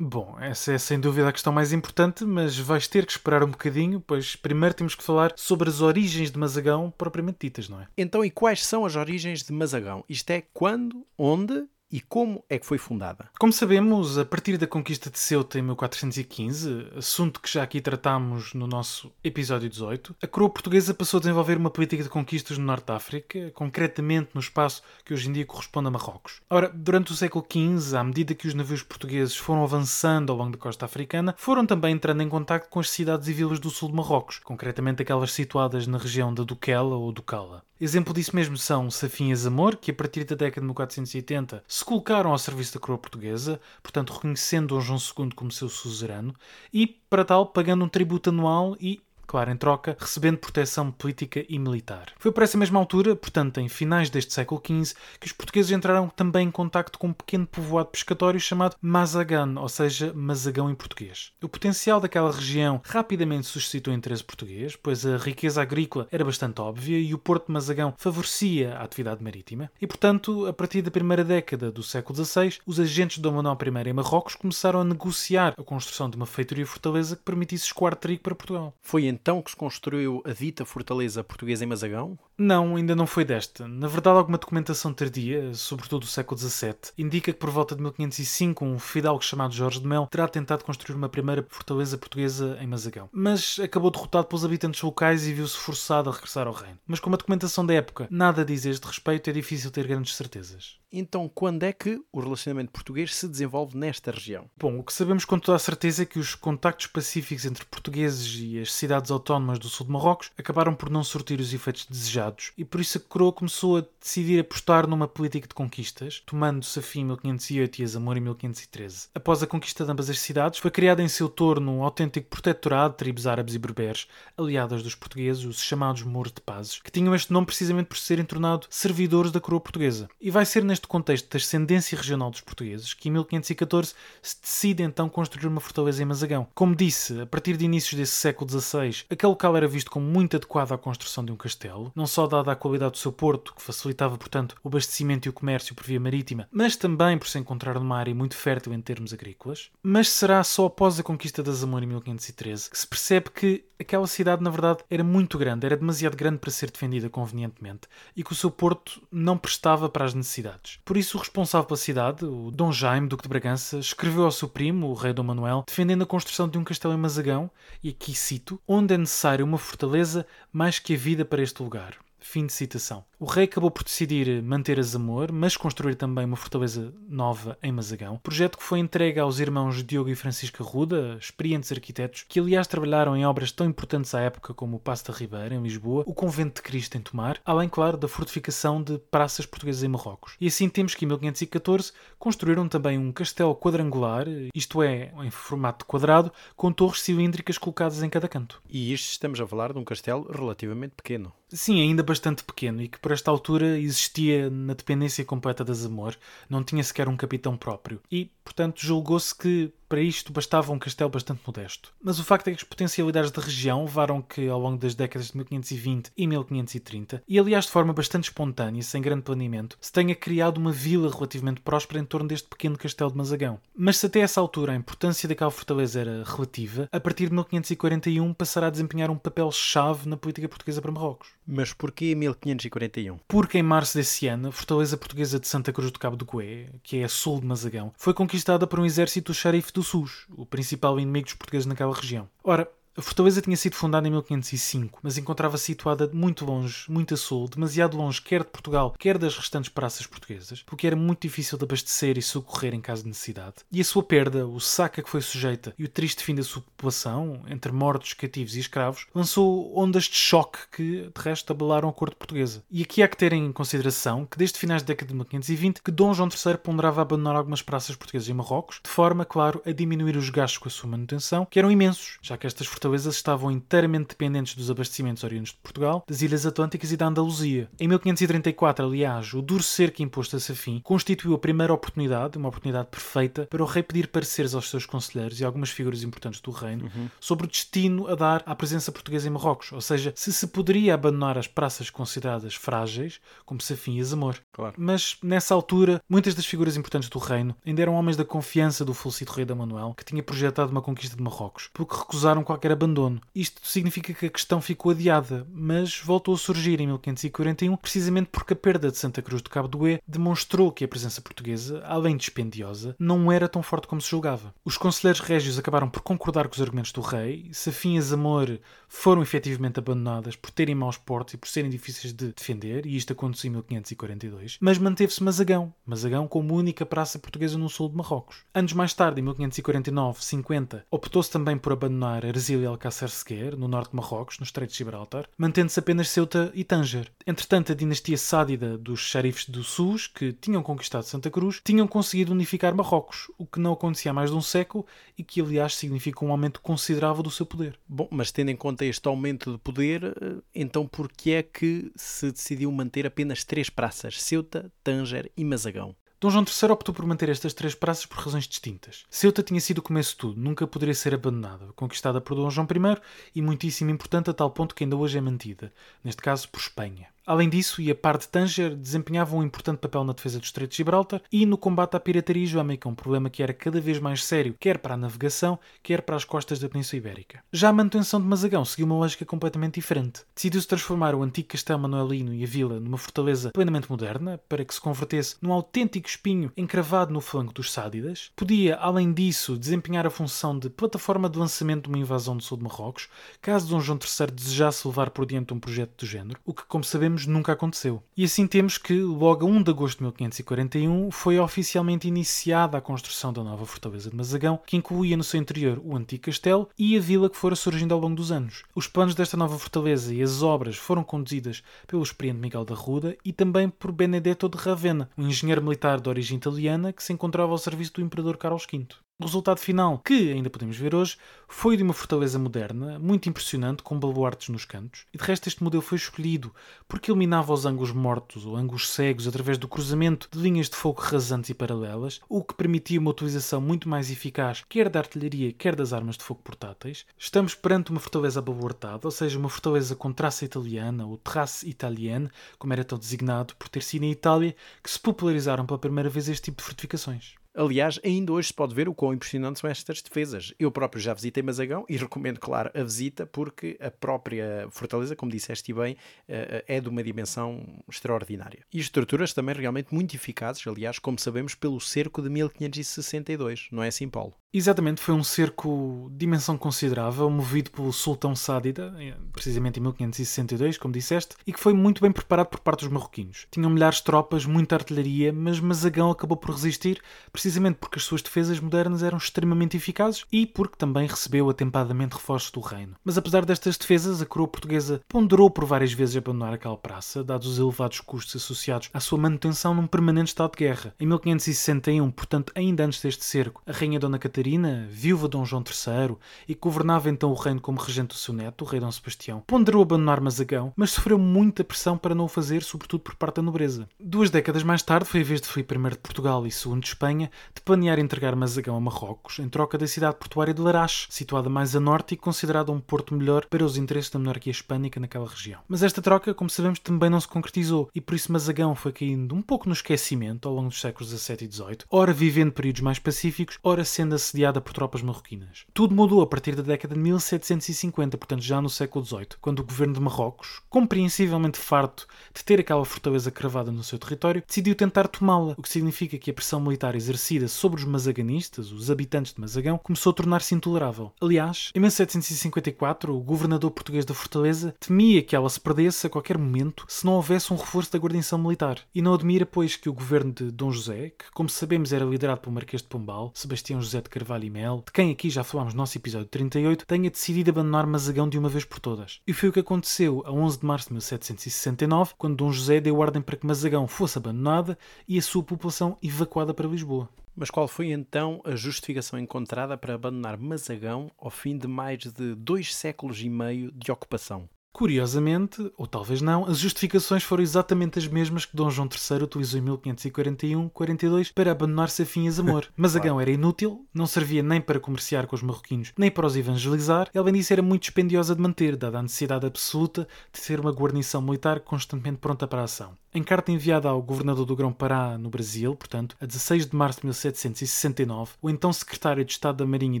Bom, 0.04 0.36
essa 0.40 0.72
é 0.72 0.78
sem 0.78 0.98
dúvida 0.98 1.28
a 1.28 1.32
questão 1.32 1.52
mais 1.52 1.72
importante, 1.72 2.24
mas 2.24 2.58
vais 2.58 2.88
ter 2.88 3.06
que 3.06 3.12
esperar 3.12 3.44
um 3.44 3.50
bocadinho, 3.52 4.00
pois 4.00 4.34
primeiro 4.34 4.74
temos 4.74 4.96
que 4.96 5.04
falar 5.04 5.32
sobre 5.36 5.68
as 5.68 5.80
origens 5.80 6.28
de 6.28 6.36
Mazagão 6.36 6.92
propriamente 6.98 7.38
ditas, 7.42 7.68
não 7.68 7.80
é? 7.80 7.86
Então, 7.96 8.24
e 8.24 8.28
quais 8.28 8.66
são 8.66 8.84
as 8.84 8.96
origens 8.96 9.44
de 9.44 9.52
Mazagão? 9.52 10.04
Isto 10.08 10.30
é 10.30 10.42
quando, 10.52 11.06
onde 11.16 11.68
e 11.92 12.00
como 12.00 12.42
é 12.48 12.58
que 12.58 12.64
foi 12.64 12.78
fundada? 12.78 13.28
Como 13.38 13.52
sabemos, 13.52 14.16
a 14.16 14.24
partir 14.24 14.56
da 14.56 14.66
conquista 14.66 15.10
de 15.10 15.18
Ceuta 15.18 15.58
em 15.58 15.62
1415, 15.62 16.86
assunto 16.96 17.38
que 17.38 17.52
já 17.52 17.62
aqui 17.62 17.82
tratámos 17.82 18.54
no 18.54 18.66
nosso 18.66 19.12
episódio 19.22 19.68
18, 19.68 20.16
a 20.22 20.26
coroa 20.26 20.48
portuguesa 20.48 20.94
passou 20.94 21.18
a 21.18 21.20
desenvolver 21.20 21.58
uma 21.58 21.70
política 21.70 22.02
de 22.02 22.08
conquistas 22.08 22.56
no 22.56 22.64
Norte 22.64 22.86
de 22.86 22.92
África, 22.92 23.50
concretamente 23.50 24.30
no 24.32 24.40
espaço 24.40 24.82
que 25.04 25.12
hoje 25.12 25.28
em 25.28 25.32
dia 25.32 25.44
corresponde 25.44 25.88
a 25.88 25.90
Marrocos. 25.90 26.40
Ora, 26.48 26.72
durante 26.74 27.12
o 27.12 27.14
século 27.14 27.46
XV, 27.46 27.96
à 27.96 28.02
medida 28.02 28.34
que 28.34 28.48
os 28.48 28.54
navios 28.54 28.82
portugueses 28.82 29.36
foram 29.36 29.62
avançando 29.62 30.32
ao 30.32 30.38
longo 30.38 30.52
da 30.52 30.58
costa 30.58 30.86
africana, 30.86 31.34
foram 31.36 31.66
também 31.66 31.94
entrando 31.94 32.22
em 32.22 32.28
contato 32.28 32.70
com 32.70 32.80
as 32.80 32.88
cidades 32.88 33.28
e 33.28 33.34
vilas 33.34 33.60
do 33.60 33.68
sul 33.68 33.90
de 33.90 33.96
Marrocos, 33.96 34.38
concretamente 34.38 35.02
aquelas 35.02 35.30
situadas 35.30 35.86
na 35.86 35.98
região 35.98 36.32
da 36.32 36.42
Duquela 36.42 36.96
ou 36.96 37.12
Ducala. 37.12 37.62
Exemplo 37.82 38.14
disso 38.14 38.36
mesmo 38.36 38.56
são 38.56 38.88
Safin 38.92 39.32
e 39.32 39.34
Zamor, 39.34 39.76
que 39.76 39.90
a 39.90 39.94
partir 39.94 40.22
da 40.22 40.36
década 40.36 40.60
de 40.60 40.66
1480 40.66 41.64
se 41.82 41.84
colocaram 41.84 42.30
ao 42.30 42.38
serviço 42.38 42.74
da 42.74 42.80
coroa 42.80 42.96
portuguesa, 42.98 43.60
portanto 43.82 44.12
reconhecendo 44.12 44.68
Dom 44.68 44.80
João 44.80 44.98
II 44.98 45.32
como 45.34 45.50
seu 45.50 45.68
suzerano, 45.68 46.32
e, 46.72 46.86
para 46.86 47.24
tal, 47.24 47.46
pagando 47.46 47.84
um 47.84 47.88
tributo 47.88 48.30
anual 48.30 48.76
e 48.80 49.02
claro, 49.26 49.50
em 49.50 49.56
troca, 49.56 49.96
recebendo 49.98 50.38
proteção 50.38 50.90
política 50.90 51.44
e 51.48 51.58
militar. 51.58 52.12
Foi 52.18 52.32
por 52.32 52.42
essa 52.42 52.58
mesma 52.58 52.78
altura, 52.78 53.16
portanto, 53.16 53.60
em 53.60 53.68
finais 53.68 54.10
deste 54.10 54.32
século 54.32 54.62
XV, 54.64 54.94
que 55.18 55.26
os 55.26 55.32
portugueses 55.32 55.70
entraram 55.70 56.08
também 56.08 56.48
em 56.48 56.50
contacto 56.50 56.98
com 56.98 57.08
um 57.08 57.12
pequeno 57.12 57.46
povoado 57.46 57.90
pescatório 57.90 58.40
chamado 58.40 58.76
Mazagan, 58.80 59.54
ou 59.58 59.68
seja, 59.68 60.12
Mazagão 60.14 60.70
em 60.70 60.74
português. 60.74 61.32
O 61.42 61.48
potencial 61.48 62.00
daquela 62.00 62.30
região 62.30 62.80
rapidamente 62.84 63.46
suscitou 63.46 63.94
interesse 63.94 64.24
português, 64.24 64.76
pois 64.76 65.06
a 65.06 65.16
riqueza 65.16 65.62
agrícola 65.62 66.06
era 66.10 66.24
bastante 66.24 66.60
óbvia 66.60 66.98
e 66.98 67.14
o 67.14 67.18
porto 67.18 67.46
de 67.46 67.52
Mazagão 67.52 67.94
favorecia 67.96 68.74
a 68.74 68.82
atividade 68.82 69.22
marítima, 69.22 69.70
e 69.80 69.86
portanto, 69.86 70.46
a 70.46 70.52
partir 70.52 70.82
da 70.82 70.90
primeira 70.90 71.24
década 71.24 71.70
do 71.70 71.82
século 71.82 72.24
XVI, 72.24 72.58
os 72.66 72.80
agentes 72.80 73.16
de 73.16 73.22
Dom 73.22 73.32
Manuel 73.32 73.58
I 73.60 73.90
em 73.90 73.92
Marrocos 73.92 74.34
começaram 74.34 74.80
a 74.80 74.84
negociar 74.84 75.54
a 75.56 75.62
construção 75.62 76.08
de 76.08 76.16
uma 76.16 76.26
feitoria 76.26 76.66
fortaleza 76.66 77.16
que 77.16 77.22
permitisse 77.22 77.66
escoar 77.66 77.96
trigo 77.96 78.22
para 78.22 78.34
Portugal. 78.34 78.74
Foi 78.80 79.06
então 79.12 79.42
que 79.42 79.50
se 79.50 79.56
construiu 79.56 80.22
a 80.24 80.32
dita 80.32 80.64
fortaleza 80.64 81.22
portuguesa 81.22 81.64
em 81.64 81.68
Mazagão? 81.68 82.18
Não, 82.42 82.74
ainda 82.74 82.96
não 82.96 83.06
foi 83.06 83.24
desta. 83.24 83.68
Na 83.68 83.86
verdade, 83.86 84.18
alguma 84.18 84.36
documentação 84.36 84.92
tardia, 84.92 85.54
sobretudo 85.54 86.00
do 86.00 86.06
século 86.06 86.36
XVII, 86.40 86.74
indica 86.98 87.32
que 87.32 87.38
por 87.38 87.50
volta 87.50 87.76
de 87.76 87.80
1505 87.80 88.64
um 88.64 88.80
fidalgo 88.80 89.22
chamado 89.22 89.54
Jorge 89.54 89.78
de 89.78 89.86
Mel 89.86 90.08
terá 90.10 90.26
tentado 90.26 90.64
construir 90.64 90.96
uma 90.96 91.08
primeira 91.08 91.46
fortaleza 91.48 91.96
portuguesa 91.96 92.58
em 92.60 92.66
Mazagão. 92.66 93.08
Mas 93.12 93.60
acabou 93.62 93.92
derrotado 93.92 94.26
pelos 94.26 94.44
habitantes 94.44 94.82
locais 94.82 95.24
e 95.24 95.32
viu-se 95.32 95.56
forçado 95.56 96.10
a 96.10 96.12
regressar 96.12 96.48
ao 96.48 96.52
reino. 96.52 96.78
Mas 96.84 96.98
como 96.98 97.14
a 97.14 97.18
documentação 97.18 97.64
da 97.64 97.74
época 97.74 98.08
nada 98.10 98.44
diz 98.44 98.66
a 98.66 98.70
este 98.70 98.88
respeito, 98.88 99.30
é 99.30 99.32
difícil 99.32 99.70
ter 99.70 99.86
grandes 99.86 100.16
certezas. 100.16 100.82
Então, 100.92 101.26
quando 101.26 101.62
é 101.62 101.72
que 101.72 102.02
o 102.12 102.20
relacionamento 102.20 102.70
português 102.70 103.14
se 103.14 103.26
desenvolve 103.26 103.78
nesta 103.78 104.10
região? 104.10 104.50
Bom, 104.58 104.78
o 104.78 104.82
que 104.82 104.92
sabemos 104.92 105.24
com 105.24 105.38
toda 105.38 105.56
a 105.56 105.58
certeza 105.58 106.02
é 106.02 106.06
que 106.06 106.18
os 106.18 106.34
contactos 106.34 106.86
pacíficos 106.86 107.46
entre 107.46 107.64
portugueses 107.64 108.38
e 108.38 108.58
as 108.58 108.70
cidades 108.70 109.10
autónomas 109.10 109.58
do 109.58 109.68
sul 109.68 109.86
de 109.86 109.92
Marrocos 109.92 110.30
acabaram 110.36 110.74
por 110.74 110.90
não 110.90 111.02
surtir 111.02 111.40
os 111.40 111.54
efeitos 111.54 111.86
desejados 111.88 112.31
e 112.56 112.64
por 112.64 112.80
isso 112.80 112.98
a 112.98 113.00
coroa 113.00 113.32
começou 113.32 113.78
a 113.78 113.84
decidir 114.00 114.40
apostar 114.40 114.86
numa 114.86 115.06
política 115.06 115.46
de 115.46 115.54
conquistas, 115.54 116.22
tomando 116.26 116.64
Safim 116.64 117.02
em 117.02 117.04
1508 117.04 117.78
e 117.78 117.84
Azamor 117.84 118.16
em 118.16 118.20
1513. 118.20 119.08
Após 119.14 119.42
a 119.42 119.46
conquista 119.46 119.84
de 119.84 119.90
ambas 119.90 120.08
as 120.08 120.18
cidades, 120.18 120.58
foi 120.58 120.70
criado 120.70 121.00
em 121.00 121.08
seu 121.08 121.28
torno 121.28 121.72
um 121.72 121.82
autêntico 121.82 122.28
protetorado 122.28 122.92
de 122.92 122.98
tribos 122.98 123.26
árabes 123.26 123.54
e 123.54 123.58
berberes, 123.58 124.06
aliadas 124.36 124.82
dos 124.82 124.94
portugueses, 124.94 125.44
os 125.44 125.60
chamados 125.62 126.02
Mouros 126.02 126.32
de 126.32 126.40
Pazes, 126.40 126.80
que 126.80 126.90
tinham 126.90 127.14
este 127.14 127.32
nome 127.32 127.46
precisamente 127.46 127.86
por 127.86 127.96
serem 127.96 128.24
tornados 128.24 128.68
servidores 128.70 129.32
da 129.32 129.40
coroa 129.40 129.60
portuguesa. 129.60 130.08
E 130.20 130.30
vai 130.30 130.44
ser 130.44 130.64
neste 130.64 130.86
contexto 130.86 131.30
da 131.30 131.36
ascendência 131.36 131.96
regional 131.96 132.30
dos 132.30 132.40
portugueses 132.40 132.94
que 132.94 133.08
em 133.08 133.12
1514 133.12 133.94
se 134.20 134.40
decide 134.40 134.82
então 134.82 135.08
construir 135.08 135.46
uma 135.46 135.60
fortaleza 135.60 136.02
em 136.02 136.06
Mazagão. 136.06 136.46
Como 136.54 136.74
disse, 136.74 137.20
a 137.20 137.26
partir 137.26 137.56
de 137.56 137.64
inícios 137.64 137.98
desse 137.98 138.14
século 138.14 138.48
XVI, 138.50 139.04
aquele 139.10 139.30
local 139.30 139.56
era 139.56 139.68
visto 139.68 139.90
como 139.90 140.06
muito 140.06 140.36
adequado 140.36 140.72
à 140.72 140.78
construção 140.78 141.24
de 141.24 141.32
um 141.32 141.36
castelo, 141.36 141.92
não 141.94 142.06
só 142.06 142.21
dada 142.26 142.52
a 142.52 142.56
qualidade 142.56 142.92
do 142.92 142.98
seu 142.98 143.12
porto, 143.12 143.54
que 143.54 143.62
facilitava, 143.62 144.16
portanto, 144.16 144.56
o 144.62 144.68
abastecimento 144.68 145.26
e 145.26 145.30
o 145.30 145.32
comércio 145.32 145.74
por 145.74 145.84
via 145.84 146.00
marítima, 146.00 146.48
mas 146.50 146.76
também 146.76 147.18
por 147.18 147.28
se 147.28 147.38
encontrar 147.38 147.74
numa 147.74 147.96
área 147.96 148.14
muito 148.14 148.36
fértil 148.36 148.72
em 148.72 148.80
termos 148.80 149.12
agrícolas. 149.12 149.70
Mas 149.82 150.08
será 150.08 150.42
só 150.44 150.66
após 150.66 150.98
a 150.98 151.02
conquista 151.02 151.42
da 151.42 151.52
Zamora 151.52 151.84
em 151.84 151.88
1513 151.88 152.70
que 152.70 152.78
se 152.78 152.86
percebe 152.86 153.30
que 153.30 153.64
aquela 153.82 154.06
cidade, 154.06 154.42
na 154.42 154.50
verdade, 154.50 154.82
era 154.88 155.04
muito 155.04 155.36
grande, 155.36 155.66
era 155.66 155.76
demasiado 155.76 156.16
grande 156.16 156.38
para 156.38 156.50
ser 156.50 156.70
defendida 156.70 157.10
convenientemente 157.10 157.88
e 158.16 158.24
que 158.24 158.32
o 158.32 158.34
seu 158.34 158.50
porto 158.50 159.02
não 159.10 159.36
prestava 159.36 159.88
para 159.88 160.04
as 160.04 160.14
necessidades. 160.14 160.78
Por 160.84 160.96
isso, 160.96 161.16
o 161.16 161.20
responsável 161.20 161.66
pela 161.66 161.76
cidade, 161.76 162.24
o 162.24 162.50
Dom 162.50 162.72
Jaime, 162.72 163.08
Duque 163.08 163.24
de 163.24 163.28
Bragança, 163.28 163.78
escreveu 163.78 164.24
ao 164.24 164.32
seu 164.32 164.48
primo, 164.48 164.88
o 164.88 164.94
rei 164.94 165.12
Dom 165.12 165.24
Manuel, 165.24 165.64
defendendo 165.66 166.02
a 166.02 166.06
construção 166.06 166.48
de 166.48 166.56
um 166.56 166.64
castelo 166.64 166.94
em 166.94 166.98
Mazagão, 166.98 167.50
e 167.82 167.90
aqui 167.90 168.14
cito, 168.14 168.60
onde 168.66 168.94
é 168.94 168.98
necessário 168.98 169.44
uma 169.44 169.58
fortaleza 169.58 170.26
mais 170.52 170.78
que 170.78 170.94
a 170.94 170.96
vida 170.96 171.24
para 171.24 171.42
este 171.42 171.62
lugar. 171.62 171.96
Fim 172.22 172.46
de 172.46 172.52
citação. 172.52 173.04
O 173.22 173.24
rei 173.24 173.44
acabou 173.44 173.70
por 173.70 173.84
decidir 173.84 174.42
manter 174.42 174.80
a 174.80 174.82
Zamor, 174.82 175.32
mas 175.32 175.56
construir 175.56 175.94
também 175.94 176.24
uma 176.24 176.36
fortaleza 176.36 176.92
nova 177.08 177.56
em 177.62 177.70
Mazagão. 177.70 178.18
Projeto 178.20 178.58
que 178.58 178.64
foi 178.64 178.80
entregue 178.80 179.20
aos 179.20 179.38
irmãos 179.38 179.84
Diogo 179.84 180.10
e 180.10 180.16
Francisco 180.16 180.60
Arruda, 180.60 181.18
experientes 181.20 181.70
arquitetos, 181.70 182.24
que 182.28 182.40
aliás 182.40 182.66
trabalharam 182.66 183.16
em 183.16 183.24
obras 183.24 183.52
tão 183.52 183.64
importantes 183.64 184.12
à 184.12 184.20
época 184.22 184.52
como 184.52 184.76
o 184.76 184.80
Passo 184.80 185.06
da 185.06 185.16
Ribeira, 185.16 185.54
em 185.54 185.62
Lisboa, 185.62 186.02
o 186.04 186.12
Convento 186.12 186.56
de 186.56 186.62
Cristo, 186.62 186.98
em 186.98 187.00
Tomar, 187.00 187.40
além, 187.44 187.68
claro, 187.68 187.96
da 187.96 188.08
fortificação 188.08 188.82
de 188.82 188.98
praças 188.98 189.46
portuguesas 189.46 189.84
em 189.84 189.88
Marrocos. 189.88 190.34
E 190.40 190.48
assim 190.48 190.68
temos 190.68 190.96
que 190.96 191.04
em 191.04 191.08
1514 191.08 191.92
construíram 192.18 192.66
também 192.66 192.98
um 192.98 193.12
castelo 193.12 193.54
quadrangular, 193.54 194.26
isto 194.52 194.82
é, 194.82 195.12
em 195.22 195.30
formato 195.30 195.86
quadrado, 195.86 196.32
com 196.56 196.72
torres 196.72 197.02
cilíndricas 197.02 197.56
colocadas 197.56 198.02
em 198.02 198.10
cada 198.10 198.26
canto. 198.26 198.60
E 198.68 198.92
isto 198.92 199.12
estamos 199.12 199.40
a 199.40 199.46
falar 199.46 199.72
de 199.72 199.78
um 199.78 199.84
castelo 199.84 200.28
relativamente 200.28 200.94
pequeno. 200.96 201.32
Sim, 201.54 201.82
ainda 201.82 202.02
bastante 202.02 202.42
pequeno 202.42 202.80
e 202.80 202.88
que 202.88 202.98
por 202.98 203.11
esta 203.12 203.30
altura 203.30 203.78
existia 203.78 204.50
na 204.50 204.74
dependência 204.74 205.24
completa 205.24 205.64
das 205.64 205.84
Amor, 205.84 206.16
não 206.48 206.62
tinha 206.64 206.82
sequer 206.82 207.08
um 207.08 207.16
capitão 207.16 207.56
próprio. 207.56 208.00
E, 208.10 208.30
portanto, 208.44 208.80
julgou-se 208.80 209.34
que 209.34 209.72
para 209.92 210.00
isto 210.00 210.32
bastava 210.32 210.72
um 210.72 210.78
castelo 210.78 211.10
bastante 211.10 211.42
modesto. 211.46 211.92
Mas 212.02 212.18
o 212.18 212.24
facto 212.24 212.48
é 212.48 212.52
que 212.52 212.56
as 212.56 212.64
potencialidades 212.64 213.30
da 213.30 213.42
região 213.42 213.84
levaram 213.84 214.22
que, 214.22 214.48
ao 214.48 214.58
longo 214.58 214.78
das 214.78 214.94
décadas 214.94 215.28
de 215.28 215.36
1520 215.36 216.12
e 216.16 216.26
1530, 216.26 217.22
e 217.28 217.38
aliás 217.38 217.66
de 217.66 217.72
forma 217.72 217.92
bastante 217.92 218.24
espontânea, 218.24 218.82
sem 218.82 219.02
grande 219.02 219.20
planeamento, 219.20 219.76
se 219.78 219.92
tenha 219.92 220.14
criado 220.14 220.56
uma 220.56 220.72
vila 220.72 221.12
relativamente 221.12 221.60
próspera 221.60 222.00
em 222.00 222.06
torno 222.06 222.26
deste 222.26 222.48
pequeno 222.48 222.78
castelo 222.78 223.10
de 223.10 223.18
Mazagão. 223.18 223.60
Mas 223.76 223.98
se 223.98 224.06
até 224.06 224.20
essa 224.20 224.40
altura 224.40 224.72
a 224.72 224.76
importância 224.76 225.28
daquela 225.28 225.50
fortaleza 225.50 226.00
era 226.00 226.24
relativa, 226.24 226.88
a 226.90 226.98
partir 226.98 227.26
de 227.28 227.34
1541 227.34 228.32
passará 228.32 228.68
a 228.68 228.70
desempenhar 228.70 229.10
um 229.10 229.18
papel-chave 229.18 230.08
na 230.08 230.16
política 230.16 230.48
portuguesa 230.48 230.80
para 230.80 230.90
Marrocos. 230.90 231.28
Mas 231.46 231.74
porquê 231.74 232.14
1541? 232.14 233.18
Porque 233.28 233.58
em 233.58 233.62
março 233.62 233.98
desse 233.98 234.26
ano, 234.26 234.48
a 234.48 234.52
fortaleza 234.52 234.96
portuguesa 234.96 235.38
de 235.38 235.46
Santa 235.46 235.70
Cruz 235.70 235.90
do 235.90 235.98
Cabo 235.98 236.16
do 236.16 236.24
Coé, 236.24 236.70
que 236.82 236.96
é 236.96 237.04
a 237.04 237.10
sul 237.10 237.40
de 237.40 237.46
Mazagão, 237.46 237.92
foi 237.98 238.14
conquistada 238.14 238.31
por 238.66 238.80
um 238.80 238.84
exército 238.84 239.34
xerife 239.34 239.72
do 239.72 239.82
SUS, 239.82 240.26
o 240.36 240.46
principal 240.46 240.98
inimigo 240.98 241.26
dos 241.26 241.34
portugueses 241.34 241.66
naquela 241.66 241.94
região. 241.94 242.28
Ora, 242.42 242.68
A 242.94 243.00
fortaleza 243.00 243.40
tinha 243.40 243.56
sido 243.56 243.74
fundada 243.74 244.06
em 244.06 244.10
1505, 244.10 245.00
mas 245.02 245.16
encontrava-se 245.16 245.64
situada 245.64 246.10
muito 246.12 246.44
longe, 246.44 246.84
muito 246.90 247.14
a 247.14 247.16
sul, 247.16 247.48
demasiado 247.48 247.96
longe 247.96 248.20
quer 248.20 248.44
de 248.44 248.50
Portugal, 248.50 248.94
quer 248.98 249.16
das 249.16 249.34
restantes 249.34 249.70
praças 249.70 250.06
portuguesas, 250.06 250.62
porque 250.64 250.86
era 250.86 250.94
muito 250.94 251.22
difícil 251.22 251.56
de 251.56 251.64
abastecer 251.64 252.18
e 252.18 252.22
socorrer 252.22 252.74
em 252.74 252.82
caso 252.82 253.04
de 253.04 253.08
necessidade. 253.08 253.56
E 253.72 253.80
a 253.80 253.84
sua 253.84 254.02
perda, 254.02 254.46
o 254.46 254.60
saco 254.60 255.00
a 255.00 255.02
que 255.02 255.08
foi 255.08 255.22
sujeita 255.22 255.74
e 255.78 255.84
o 255.84 255.88
triste 255.88 256.22
fim 256.22 256.34
da 256.34 256.42
sua 256.42 256.60
população, 256.60 257.42
entre 257.48 257.72
mortos, 257.72 258.12
cativos 258.12 258.56
e 258.56 258.60
escravos, 258.60 259.06
lançou 259.14 259.72
ondas 259.74 260.04
de 260.04 260.16
choque 260.16 260.58
que, 260.70 261.10
de 261.14 261.22
resto, 261.22 261.50
abalaram 261.50 261.88
a 261.88 261.94
corte 261.94 262.16
portuguesa. 262.16 262.62
E 262.70 262.82
aqui 262.82 263.02
há 263.02 263.08
que 263.08 263.16
ter 263.16 263.32
em 263.32 263.52
consideração 263.52 264.26
que, 264.26 264.36
desde 264.36 264.58
finais 264.58 264.82
da 264.82 264.88
década 264.88 265.08
de 265.08 265.14
1520, 265.14 265.80
que 265.82 265.90
Dom 265.90 266.12
João 266.12 266.28
III 266.28 266.58
ponderava 266.58 267.00
abandonar 267.00 267.36
algumas 267.36 267.62
praças 267.62 267.96
portuguesas 267.96 268.28
em 268.28 268.34
Marrocos, 268.34 268.80
de 268.84 268.90
forma, 268.90 269.24
claro, 269.24 269.62
a 269.64 269.72
diminuir 269.72 270.18
os 270.18 270.28
gastos 270.28 270.58
com 270.58 270.68
a 270.68 270.70
sua 270.70 270.90
manutenção, 270.90 271.46
que 271.50 271.58
eram 271.58 271.72
imensos, 271.72 272.18
já 272.20 272.36
que 272.36 272.46
estas 272.46 272.66
fortalezas 272.82 273.14
estavam 273.14 273.50
inteiramente 273.50 274.08
dependentes 274.08 274.56
dos 274.56 274.68
abastecimentos 274.68 275.22
oriundos 275.22 275.50
de 275.50 275.58
Portugal, 275.58 276.04
das 276.08 276.20
Ilhas 276.20 276.44
Atlânticas 276.44 276.90
e 276.90 276.96
da 276.96 277.06
Andaluzia. 277.06 277.70
Em 277.78 277.86
1534, 277.86 278.84
aliás, 278.84 279.32
o 279.34 279.40
duro 279.40 279.62
cerco 279.62 280.02
imposto 280.02 280.34
a 280.34 280.40
Safim 280.40 280.80
constituiu 280.80 281.34
a 281.34 281.38
primeira 281.38 281.72
oportunidade, 281.72 282.36
uma 282.36 282.48
oportunidade 282.48 282.88
perfeita, 282.88 283.46
para 283.46 283.62
o 283.62 283.66
rei 283.66 283.84
pedir 283.84 284.08
pareceres 284.08 284.52
aos 284.52 284.68
seus 284.68 284.84
conselheiros 284.84 285.38
e 285.38 285.44
algumas 285.44 285.70
figuras 285.70 286.02
importantes 286.02 286.40
do 286.40 286.50
reino 286.50 286.86
uhum. 286.86 287.08
sobre 287.20 287.46
o 287.46 287.48
destino 287.48 288.08
a 288.08 288.16
dar 288.16 288.42
à 288.44 288.54
presença 288.56 288.90
portuguesa 288.90 289.28
em 289.28 289.30
Marrocos, 289.30 289.70
ou 289.70 289.80
seja, 289.80 290.12
se 290.16 290.32
se 290.32 290.48
poderia 290.48 290.94
abandonar 290.94 291.38
as 291.38 291.46
praças 291.46 291.88
consideradas 291.88 292.56
frágeis, 292.56 293.20
como 293.46 293.62
Safim 293.62 293.96
e 293.96 294.04
Zamor. 294.04 294.36
Claro. 294.52 294.74
Mas, 294.76 295.18
nessa 295.22 295.54
altura, 295.54 296.02
muitas 296.08 296.34
das 296.34 296.46
figuras 296.46 296.76
importantes 296.76 297.08
do 297.08 297.20
reino 297.20 297.54
ainda 297.64 297.82
eram 297.82 297.94
homens 297.94 298.16
da 298.16 298.24
confiança 298.24 298.84
do 298.84 298.92
falecido 298.92 299.30
rei 299.30 299.44
da 299.44 299.54
Manuel, 299.54 299.94
que 299.96 300.04
tinha 300.04 300.22
projetado 300.22 300.72
uma 300.72 300.82
conquista 300.82 301.16
de 301.16 301.22
Marrocos, 301.22 301.70
porque 301.72 301.94
recusaram 301.94 302.42
qualquer 302.42 302.71
abandono. 302.72 303.20
Isto 303.34 303.60
significa 303.64 304.12
que 304.12 304.26
a 304.26 304.30
questão 304.30 304.60
ficou 304.60 304.92
adiada, 304.92 305.46
mas 305.52 306.00
voltou 306.00 306.34
a 306.34 306.38
surgir 306.38 306.80
em 306.80 306.86
1541, 306.86 307.76
precisamente 307.76 308.28
porque 308.30 308.52
a 308.52 308.56
perda 308.56 308.90
de 308.90 308.96
Santa 308.96 309.22
Cruz 309.22 309.42
de 309.42 309.50
Cabo 309.50 309.68
do 309.68 309.88
E 309.88 310.00
demonstrou 310.06 310.72
que 310.72 310.84
a 310.84 310.88
presença 310.88 311.20
portuguesa, 311.20 311.82
além 311.84 312.16
dispendiosa, 312.16 312.96
não 312.98 313.30
era 313.30 313.48
tão 313.48 313.62
forte 313.62 313.86
como 313.86 314.00
se 314.00 314.10
julgava. 314.10 314.54
Os 314.64 314.76
conselheiros 314.76 315.20
régios 315.20 315.58
acabaram 315.58 315.88
por 315.88 316.02
concordar 316.02 316.48
com 316.48 316.54
os 316.54 316.60
argumentos 316.60 316.92
do 316.92 317.00
rei, 317.00 317.50
Safim 317.52 317.96
e 317.96 318.00
Zamor 318.00 318.58
foram 318.88 319.22
efetivamente 319.22 319.78
abandonadas 319.78 320.36
por 320.36 320.50
terem 320.50 320.74
maus 320.74 320.96
portos 320.96 321.34
e 321.34 321.36
por 321.36 321.48
serem 321.48 321.70
difíceis 321.70 322.12
de 322.12 322.32
defender, 322.32 322.86
e 322.86 322.96
isto 322.96 323.12
aconteceu 323.12 323.48
em 323.48 323.52
1542, 323.52 324.58
mas 324.60 324.78
manteve-se 324.78 325.22
Mazagão, 325.22 325.72
Mazagão 325.86 326.28
como 326.28 326.54
única 326.54 326.84
praça 326.84 327.18
portuguesa 327.18 327.56
no 327.56 327.68
sul 327.68 327.88
de 327.88 327.96
Marrocos. 327.96 328.44
Anos 328.54 328.72
mais 328.72 328.92
tarde, 328.92 329.20
em 329.20 329.24
1549-50, 329.24 330.82
optou-se 330.90 331.30
também 331.30 331.56
por 331.56 331.72
abandonar 331.72 332.24
Erzulia 332.24 332.61
e 332.62 332.66
Alcácer 332.66 333.10
Seguer, 333.10 333.56
no 333.56 333.68
norte 333.68 333.90
de 333.90 333.96
Marrocos, 333.96 334.38
no 334.38 334.44
Estreito 334.44 334.72
de 334.72 334.78
Gibraltar, 334.78 335.28
mantendo-se 335.36 335.78
apenas 335.78 336.08
Ceuta 336.08 336.50
e 336.54 336.64
Tanger. 336.64 337.10
Entretanto, 337.26 337.72
a 337.72 337.74
dinastia 337.74 338.16
sádida 338.16 338.76
dos 338.78 339.00
xerifes 339.00 339.48
do 339.48 339.62
Sus, 339.62 340.06
que 340.06 340.32
tinham 340.32 340.62
conquistado 340.62 341.04
Santa 341.04 341.30
Cruz, 341.30 341.60
tinham 341.64 341.86
conseguido 341.86 342.32
unificar 342.32 342.74
Marrocos, 342.74 343.30
o 343.38 343.46
que 343.46 343.60
não 343.60 343.72
acontecia 343.72 344.10
há 344.10 344.14
mais 344.14 344.30
de 344.30 344.36
um 344.36 344.42
século 344.42 344.86
e 345.16 345.22
que, 345.22 345.40
aliás, 345.40 345.74
significa 345.76 346.24
um 346.24 346.30
aumento 346.30 346.60
considerável 346.60 347.22
do 347.22 347.30
seu 347.30 347.46
poder. 347.46 347.78
Bom, 347.88 348.08
mas 348.10 348.32
tendo 348.32 348.50
em 348.50 348.56
conta 348.56 348.84
este 348.84 349.06
aumento 349.08 349.52
de 349.52 349.58
poder, 349.58 350.04
eh, 350.04 350.42
então 350.54 350.86
por 350.86 351.10
que 351.10 351.32
é 351.32 351.42
que 351.42 351.90
se 351.96 352.30
decidiu 352.30 352.70
manter 352.72 353.06
apenas 353.06 353.44
três 353.44 353.68
praças, 353.68 354.22
Ceuta, 354.22 354.70
Tanger 354.82 355.30
e 355.36 355.44
Mazagão? 355.44 355.94
Dom 356.22 356.30
João 356.30 356.44
III 356.44 356.70
optou 356.70 356.94
por 356.94 357.04
manter 357.04 357.28
estas 357.30 357.52
três 357.52 357.74
praças 357.74 358.06
por 358.06 358.16
razões 358.16 358.46
distintas. 358.46 359.04
Ceuta 359.10 359.42
tinha 359.42 359.60
sido 359.60 359.78
o 359.78 359.82
começo 359.82 360.12
de 360.12 360.18
tudo, 360.18 360.40
nunca 360.40 360.68
poderia 360.68 360.94
ser 360.94 361.12
abandonada, 361.12 361.72
conquistada 361.74 362.20
por 362.20 362.36
Dom 362.36 362.48
João 362.48 362.64
I 362.64 363.00
e 363.34 363.42
muitíssimo 363.42 363.90
importante 363.90 364.30
a 364.30 364.32
tal 364.32 364.48
ponto 364.48 364.72
que 364.72 364.84
ainda 364.84 364.94
hoje 364.94 365.18
é 365.18 365.20
mantida, 365.20 365.72
neste 366.04 366.22
caso 366.22 366.48
por 366.48 366.60
Espanha. 366.60 367.08
Além 367.24 367.48
disso, 367.48 367.80
e 367.80 367.90
a 367.90 367.94
par 367.94 368.18
de 368.18 368.26
Tanger, 368.26 368.74
desempenhava 368.74 369.36
um 369.36 369.42
importante 369.42 369.78
papel 369.78 370.02
na 370.02 370.12
defesa 370.12 370.40
do 370.40 370.44
Estreito 370.44 370.72
de 370.72 370.78
Gibraltar 370.78 371.22
e 371.30 371.46
no 371.46 371.56
combate 371.56 371.96
à 371.96 372.00
pirataria 372.00 372.42
islâmica, 372.42 372.88
um 372.88 372.94
problema 372.94 373.30
que 373.30 373.42
era 373.42 373.52
cada 373.52 373.80
vez 373.80 374.00
mais 374.00 374.24
sério, 374.24 374.56
quer 374.58 374.78
para 374.78 374.94
a 374.94 374.96
navegação, 374.96 375.58
quer 375.82 376.02
para 376.02 376.16
as 376.16 376.24
costas 376.24 376.58
da 376.58 376.68
Península 376.68 376.98
Ibérica. 376.98 377.42
Já 377.52 377.68
a 377.68 377.72
manutenção 377.72 378.20
de 378.20 378.26
Mazagão 378.26 378.64
seguiu 378.64 378.86
uma 378.86 378.96
lógica 378.96 379.24
completamente 379.24 379.74
diferente. 379.74 380.22
Decidiu-se 380.34 380.66
transformar 380.66 381.14
o 381.14 381.22
antigo 381.22 381.48
castelo 381.48 381.78
manuelino 381.78 382.34
e 382.34 382.42
a 382.42 382.46
vila 382.46 382.80
numa 382.80 382.98
fortaleza 382.98 383.50
plenamente 383.52 383.88
moderna, 383.88 384.40
para 384.48 384.64
que 384.64 384.74
se 384.74 384.80
convertesse 384.80 385.36
num 385.40 385.52
autêntico 385.52 386.08
espinho 386.08 386.50
encravado 386.56 387.12
no 387.12 387.20
flanco 387.20 387.52
dos 387.52 387.70
Sádidas. 387.70 388.30
Podia, 388.34 388.76
além 388.76 389.12
disso, 389.12 389.56
desempenhar 389.56 390.06
a 390.06 390.10
função 390.10 390.58
de 390.58 390.68
plataforma 390.68 391.28
de 391.28 391.38
lançamento 391.38 391.84
de 391.84 391.88
uma 391.88 391.98
invasão 391.98 392.36
do 392.36 392.42
sul 392.42 392.56
de 392.56 392.64
Marrocos, 392.64 393.08
caso 393.40 393.68
Dom 393.68 393.80
João 393.80 393.98
III 393.98 394.26
desejasse 394.32 394.86
levar 394.86 395.10
por 395.10 395.24
diante 395.24 395.54
um 395.54 395.60
projeto 395.60 396.00
do 396.00 396.06
género, 396.06 396.40
o 396.44 396.52
que, 396.52 396.64
como 396.66 396.82
sabemos, 396.82 397.11
nunca 397.26 397.52
aconteceu. 397.52 398.02
E 398.16 398.24
assim 398.24 398.46
temos 398.46 398.78
que, 398.78 399.00
logo 399.00 399.46
a 399.46 399.48
1 399.48 399.62
de 399.62 399.70
agosto 399.70 399.98
de 399.98 400.04
1541, 400.04 401.10
foi 401.10 401.38
oficialmente 401.38 402.08
iniciada 402.08 402.78
a 402.78 402.80
construção 402.80 403.32
da 403.32 403.42
nova 403.42 403.64
fortaleza 403.66 404.10
de 404.10 404.16
Mazagão, 404.16 404.60
que 404.66 404.76
incluía 404.76 405.16
no 405.16 405.24
seu 405.24 405.40
interior 405.40 405.80
o 405.84 405.96
antigo 405.96 406.24
castelo 406.24 406.68
e 406.78 406.96
a 406.96 407.00
vila 407.00 407.30
que 407.30 407.36
fora 407.36 407.54
surgindo 407.54 407.94
ao 407.94 408.00
longo 408.00 408.16
dos 408.16 408.32
anos. 408.32 408.64
Os 408.74 408.86
planos 408.86 409.14
desta 409.14 409.36
nova 409.36 409.58
fortaleza 409.58 410.14
e 410.14 410.22
as 410.22 410.42
obras 410.42 410.76
foram 410.76 411.04
conduzidas 411.04 411.62
pelo 411.86 412.02
experiente 412.02 412.40
Miguel 412.40 412.64
da 412.64 412.74
Ruda 412.74 413.16
e 413.24 413.32
também 413.32 413.68
por 413.68 413.92
Benedetto 413.92 414.48
de 414.48 414.58
Ravenna, 414.58 415.08
um 415.16 415.28
engenheiro 415.28 415.62
militar 415.62 416.00
de 416.00 416.08
origem 416.08 416.36
italiana 416.36 416.92
que 416.92 417.02
se 417.02 417.12
encontrava 417.12 417.52
ao 417.52 417.58
serviço 417.58 417.94
do 417.94 418.02
imperador 418.02 418.36
Carlos 418.36 418.66
V. 418.70 418.86
O 419.22 419.24
resultado 419.24 419.58
final, 419.58 419.98
que 419.98 420.32
ainda 420.32 420.50
podemos 420.50 420.76
ver 420.76 420.96
hoje, 420.96 421.16
foi 421.46 421.76
de 421.76 421.82
uma 421.84 421.92
fortaleza 421.92 422.40
moderna, 422.40 422.98
muito 422.98 423.28
impressionante, 423.28 423.80
com 423.80 423.96
baluartes 423.96 424.48
nos 424.48 424.64
cantos. 424.64 425.06
E 425.14 425.16
de 425.16 425.22
resto, 425.22 425.46
este 425.46 425.62
modelo 425.62 425.80
foi 425.80 425.96
escolhido 425.96 426.52
porque 426.88 427.08
eliminava 427.08 427.52
os 427.52 427.64
ângulos 427.64 427.92
mortos 427.92 428.44
ou 428.44 428.56
ângulos 428.56 428.90
cegos 428.90 429.28
através 429.28 429.58
do 429.58 429.68
cruzamento 429.68 430.28
de 430.28 430.40
linhas 430.40 430.68
de 430.68 430.74
fogo 430.74 431.00
rasantes 431.00 431.50
e 431.50 431.54
paralelas, 431.54 432.20
o 432.28 432.42
que 432.42 432.52
permitia 432.52 432.98
uma 432.98 433.12
utilização 433.12 433.60
muito 433.60 433.88
mais 433.88 434.10
eficaz, 434.10 434.64
quer 434.68 434.88
da 434.88 434.98
artilharia, 434.98 435.52
quer 435.52 435.76
das 435.76 435.92
armas 435.92 436.16
de 436.16 436.24
fogo 436.24 436.40
portáteis. 436.42 437.06
Estamos 437.16 437.54
perante 437.54 437.92
uma 437.92 438.00
fortaleza 438.00 438.42
baluartada, 438.42 439.06
ou 439.06 439.12
seja, 439.12 439.38
uma 439.38 439.48
fortaleza 439.48 439.94
com 439.94 440.12
traça 440.12 440.44
italiana, 440.44 441.06
ou 441.06 441.16
trace 441.16 441.68
italienne, 441.68 442.28
como 442.58 442.72
era 442.72 442.84
tão 442.84 442.98
designado 442.98 443.54
por 443.54 443.68
ter 443.68 443.84
sido 443.84 444.02
em 444.02 444.10
Itália, 444.10 444.56
que 444.82 444.90
se 444.90 444.98
popularizaram 444.98 445.64
pela 445.64 445.78
primeira 445.78 446.10
vez 446.10 446.28
este 446.28 446.46
tipo 446.46 446.60
de 446.60 446.64
fortificações. 446.64 447.40
Aliás, 447.54 448.00
ainda 448.02 448.32
hoje 448.32 448.48
se 448.48 448.54
pode 448.54 448.74
ver 448.74 448.88
o 448.88 448.94
quão 448.94 449.12
impressionantes 449.12 449.60
são 449.60 449.68
estas 449.68 450.00
defesas. 450.00 450.54
Eu 450.58 450.70
próprio 450.70 451.02
já 451.02 451.12
visitei 451.12 451.42
Mazagão 451.42 451.84
e 451.88 451.96
recomendo, 451.98 452.40
claro, 452.40 452.70
a 452.74 452.82
visita, 452.82 453.26
porque 453.26 453.76
a 453.80 453.90
própria 453.90 454.66
fortaleza, 454.70 455.14
como 455.14 455.30
disseste 455.30 455.72
bem, 455.72 455.96
eh, 456.26 456.64
é 456.66 456.80
de 456.80 456.88
uma 456.88 457.02
dimensão 457.02 457.82
extraordinária. 457.88 458.64
E 458.72 458.78
estruturas 458.78 459.34
também 459.34 459.54
realmente 459.54 459.92
muito 459.92 460.16
eficazes, 460.16 460.66
aliás, 460.66 460.98
como 460.98 461.18
sabemos, 461.18 461.54
pelo 461.54 461.80
cerco 461.80 462.22
de 462.22 462.30
1562, 462.30 463.68
não 463.70 463.82
é 463.82 463.88
assim, 463.88 464.08
Paulo? 464.08 464.34
Exatamente, 464.54 465.00
foi 465.00 465.14
um 465.14 465.24
cerco 465.24 466.08
de 466.10 466.18
dimensão 466.18 466.58
considerável, 466.58 467.30
movido 467.30 467.70
pelo 467.70 467.90
Sultão 467.90 468.36
Sádida, 468.36 468.94
eh, 468.98 469.14
precisamente 469.32 469.78
em 469.78 469.82
1562, 469.82 470.76
como 470.76 470.92
disseste, 470.92 471.36
e 471.46 471.54
que 471.54 471.58
foi 471.58 471.72
muito 471.72 472.02
bem 472.02 472.12
preparado 472.12 472.48
por 472.48 472.60
parte 472.60 472.80
dos 472.80 472.90
marroquinos. 472.90 473.46
Tinham 473.50 473.70
milhares 473.70 473.96
de 473.96 474.04
tropas, 474.04 474.44
muita 474.44 474.74
artilharia, 474.74 475.32
mas 475.32 475.58
Mazagão 475.58 476.10
acabou 476.10 476.36
por 476.36 476.50
resistir, 476.50 477.00
precisamente 477.42 477.78
porque 477.80 477.98
as 477.98 478.04
suas 478.04 478.22
defesas 478.22 478.60
modernas 478.60 479.02
eram 479.02 479.18
extremamente 479.18 479.76
eficazes 479.76 480.24
e 480.30 480.46
porque 480.46 480.76
também 480.76 481.08
recebeu 481.08 481.50
atempadamente 481.50 482.14
reforços 482.14 482.52
do 482.52 482.60
reino. 482.60 482.94
Mas 483.04 483.18
apesar 483.18 483.44
destas 483.44 483.76
defesas, 483.76 484.22
a 484.22 484.26
coroa 484.26 484.46
portuguesa 484.46 485.00
ponderou 485.08 485.50
por 485.50 485.64
várias 485.64 485.92
vezes 485.92 486.16
abandonar 486.16 486.54
aquela 486.54 486.76
praça, 486.76 487.24
dados 487.24 487.48
os 487.48 487.58
elevados 487.58 487.98
custos 487.98 488.36
associados 488.36 488.90
à 488.94 489.00
sua 489.00 489.18
manutenção 489.18 489.74
num 489.74 489.88
permanente 489.88 490.28
estado 490.28 490.52
de 490.52 490.58
guerra. 490.58 490.94
Em 491.00 491.06
1561, 491.06 492.12
portanto 492.12 492.52
ainda 492.54 492.84
antes 492.84 493.02
deste 493.02 493.24
cerco, 493.24 493.60
a 493.66 493.72
rainha 493.72 493.98
Dona 493.98 494.20
Catarina 494.20 494.86
viúva 494.88 495.26
de 495.26 495.32
Dom 495.32 495.44
João 495.44 495.64
III, 495.66 496.14
e 496.46 496.54
que 496.54 496.60
governava 496.60 497.10
então 497.10 497.32
o 497.32 497.34
reino 497.34 497.60
como 497.60 497.80
regente 497.80 498.10
do 498.10 498.14
seu 498.14 498.32
neto, 498.32 498.62
o 498.62 498.68
rei 498.68 498.78
Dom 498.78 498.92
Sebastião, 498.92 499.42
ponderou 499.48 499.82
abandonar 499.82 500.20
Mazagão, 500.20 500.72
mas 500.76 500.92
sofreu 500.92 501.18
muita 501.18 501.64
pressão 501.64 501.98
para 501.98 502.14
não 502.14 502.26
o 502.26 502.28
fazer, 502.28 502.62
sobretudo 502.62 503.00
por 503.00 503.16
parte 503.16 503.36
da 503.36 503.42
nobreza. 503.42 503.88
Duas 503.98 504.30
décadas 504.30 504.62
mais 504.62 504.80
tarde, 504.80 505.08
foi 505.08 505.22
a 505.22 505.24
vez 505.24 505.40
de 505.40 505.48
Filipe 505.48 505.74
I 505.74 505.90
de 505.90 505.98
Portugal 505.98 506.46
e 506.46 506.50
II 506.50 506.78
de 506.78 506.86
Espanha 506.86 507.31
de 507.54 507.60
planear 507.60 507.98
entregar 507.98 508.36
Mazagão 508.36 508.76
a 508.76 508.80
Marrocos, 508.80 509.38
em 509.38 509.48
troca 509.48 509.78
da 509.78 509.86
cidade 509.86 510.16
portuária 510.16 510.52
de 510.52 510.60
Larache, 510.60 511.06
situada 511.10 511.48
mais 511.48 511.74
a 511.74 511.80
norte 511.80 512.14
e 512.14 512.16
considerada 512.16 512.72
um 512.72 512.80
porto 512.80 513.14
melhor 513.14 513.46
para 513.46 513.64
os 513.64 513.76
interesses 513.76 514.10
da 514.10 514.18
monarquia 514.18 514.50
hispânica 514.50 515.00
naquela 515.00 515.28
região. 515.28 515.60
Mas 515.68 515.82
esta 515.82 516.02
troca, 516.02 516.34
como 516.34 516.50
sabemos, 516.50 516.78
também 516.78 517.10
não 517.10 517.20
se 517.20 517.28
concretizou, 517.28 517.90
e 517.94 518.00
por 518.00 518.14
isso 518.14 518.32
Mazagão 518.32 518.74
foi 518.74 518.92
caindo 518.92 519.34
um 519.34 519.42
pouco 519.42 519.68
no 519.68 519.72
esquecimento 519.72 520.48
ao 520.48 520.54
longo 520.54 520.68
dos 520.68 520.80
séculos 520.80 521.10
XVII 521.10 521.48
e 521.48 521.52
XVIII, 521.52 521.78
ora 521.90 522.12
vivendo 522.12 522.52
períodos 522.52 522.82
mais 522.82 522.98
pacíficos, 522.98 523.58
ora 523.62 523.84
sendo 523.84 524.14
assediada 524.14 524.60
por 524.60 524.72
tropas 524.72 525.02
marroquinas. 525.02 525.64
Tudo 525.72 525.94
mudou 525.94 526.20
a 526.20 526.26
partir 526.26 526.54
da 526.54 526.62
década 526.62 526.94
de 526.94 527.00
1750, 527.00 528.18
portanto 528.18 528.42
já 528.42 528.60
no 528.60 528.68
século 528.68 529.04
XVIII, 529.04 529.26
quando 529.40 529.60
o 529.60 529.64
governo 529.64 529.94
de 529.94 530.00
Marrocos, 530.00 530.60
compreensivelmente 530.68 531.58
farto 531.58 532.06
de 532.34 532.44
ter 532.44 532.60
aquela 532.60 532.84
fortaleza 532.84 533.30
cravada 533.30 533.72
no 533.72 533.82
seu 533.82 533.98
território, 533.98 534.42
decidiu 534.46 534.74
tentar 534.74 535.08
tomá-la, 535.08 535.54
o 535.56 535.62
que 535.62 535.68
significa 535.68 536.18
que 536.18 536.30
a 536.30 536.34
pressão 536.34 536.60
militar 536.60 536.94
exercida 536.94 537.21
exercida 537.22 537.46
sobre 537.46 537.80
os 537.80 537.86
mazaganistas, 537.86 538.72
os 538.72 538.90
habitantes 538.90 539.32
de 539.32 539.40
Mazagão, 539.40 539.78
começou 539.78 540.10
a 540.10 540.14
tornar-se 540.14 540.54
intolerável. 540.54 541.12
Aliás, 541.20 541.70
em 541.74 541.78
1754, 541.78 543.14
o 543.14 543.20
governador 543.20 543.70
português 543.70 544.04
da 544.04 544.12
Fortaleza 544.12 544.74
temia 544.80 545.22
que 545.22 545.36
ela 545.36 545.48
se 545.48 545.60
perdesse 545.60 546.06
a 546.06 546.10
qualquer 546.10 546.36
momento 546.36 546.84
se 546.88 547.06
não 547.06 547.14
houvesse 547.14 547.52
um 547.52 547.56
reforço 547.56 547.92
da 547.92 547.98
guarnição 547.98 548.38
militar. 548.38 548.80
E 548.92 549.00
não 549.00 549.14
admira, 549.14 549.46
pois, 549.46 549.76
que 549.76 549.88
o 549.88 549.92
governo 549.92 550.32
de 550.32 550.50
Dom 550.50 550.72
José, 550.72 551.10
que, 551.10 551.30
como 551.32 551.48
sabemos, 551.48 551.92
era 551.92 552.04
liderado 552.04 552.40
pelo 552.40 552.54
Marquês 552.54 552.82
de 552.82 552.88
Pombal, 552.88 553.30
Sebastião 553.34 553.80
José 553.80 554.00
de 554.00 554.10
Carvalho 554.10 554.44
e 554.44 554.50
Mel, 554.50 554.82
de 554.84 554.92
quem 554.92 555.12
aqui 555.12 555.30
já 555.30 555.44
falámos 555.44 555.74
no 555.74 555.78
nosso 555.78 555.96
episódio 555.96 556.26
38, 556.26 556.86
tenha 556.86 557.10
decidido 557.10 557.50
abandonar 557.50 557.86
Mazagão 557.86 558.28
de 558.28 558.38
uma 558.38 558.48
vez 558.48 558.64
por 558.64 558.80
todas. 558.80 559.20
E 559.26 559.32
foi 559.32 559.48
o 559.48 559.52
que 559.52 559.60
aconteceu 559.60 560.22
a 560.26 560.32
11 560.32 560.58
de 560.58 560.66
março 560.66 560.88
de 560.88 560.94
1769, 560.94 562.14
quando 562.18 562.36
Dom 562.36 562.50
José 562.50 562.80
deu 562.80 562.98
ordem 562.98 563.22
para 563.22 563.36
que 563.36 563.46
Mazagão 563.46 563.86
fosse 563.86 564.18
abandonada 564.18 564.76
e 565.06 565.18
a 565.18 565.22
sua 565.22 565.42
população 565.42 565.96
evacuada 566.02 566.52
para 566.52 566.68
Lisboa. 566.68 567.08
Mas 567.34 567.50
qual 567.50 567.66
foi 567.66 567.90
então 567.90 568.40
a 568.44 568.54
justificação 568.54 569.18
encontrada 569.18 569.76
para 569.76 569.94
abandonar 569.94 570.38
Mazagão 570.38 571.10
ao 571.18 571.30
fim 571.30 571.56
de 571.56 571.66
mais 571.66 571.98
de 571.98 572.34
dois 572.34 572.74
séculos 572.74 573.20
e 573.20 573.28
meio 573.28 573.72
de 573.72 573.90
ocupação? 573.90 574.48
Curiosamente, 574.72 575.70
ou 575.76 575.86
talvez 575.86 576.22
não, 576.22 576.46
as 576.46 576.58
justificações 576.58 577.22
foram 577.22 577.42
exatamente 577.42 577.98
as 577.98 578.08
mesmas 578.08 578.46
que 578.46 578.56
Dom 578.56 578.70
João 578.70 578.88
III 578.88 579.24
utilizou 579.24 579.60
em 579.60 579.64
1541-42 579.64 581.30
para 581.34 581.52
abandonar 581.52 581.90
Safinhas 581.90 582.40
Amor. 582.40 582.66
Mazagão 582.74 583.20
era 583.20 583.30
inútil, 583.30 583.86
não 583.92 584.06
servia 584.06 584.42
nem 584.42 584.62
para 584.62 584.80
comerciar 584.80 585.26
com 585.26 585.36
os 585.36 585.42
marroquinos, 585.42 585.92
nem 585.98 586.10
para 586.10 586.26
os 586.26 586.36
evangelizar, 586.36 587.10
e 587.14 587.18
além 587.18 587.34
disso 587.34 587.52
era 587.52 587.60
muito 587.60 587.82
dispendiosa 587.82 588.34
de 588.34 588.40
manter, 588.40 588.74
dada 588.74 588.98
a 588.98 589.02
necessidade 589.02 589.44
absoluta 589.44 590.08
de 590.32 590.40
ter 590.40 590.58
uma 590.58 590.72
guarnição 590.72 591.20
militar 591.20 591.60
constantemente 591.60 592.18
pronta 592.18 592.48
para 592.48 592.62
a 592.62 592.64
ação. 592.64 592.96
Em 593.14 593.22
carta 593.22 593.52
enviada 593.52 593.90
ao 593.90 594.00
governador 594.00 594.46
do 594.46 594.56
Grão-Pará, 594.56 595.18
no 595.18 595.28
Brasil, 595.28 595.76
portanto, 595.76 596.16
a 596.18 596.24
16 596.24 596.64
de 596.64 596.74
março 596.74 597.00
de 597.00 597.06
1769, 597.08 598.32
o 598.40 598.48
então 598.48 598.72
secretário 598.72 599.22
de 599.22 599.32
Estado 599.32 599.56
da 599.56 599.66
Marinha 599.66 599.98
e 599.98 600.00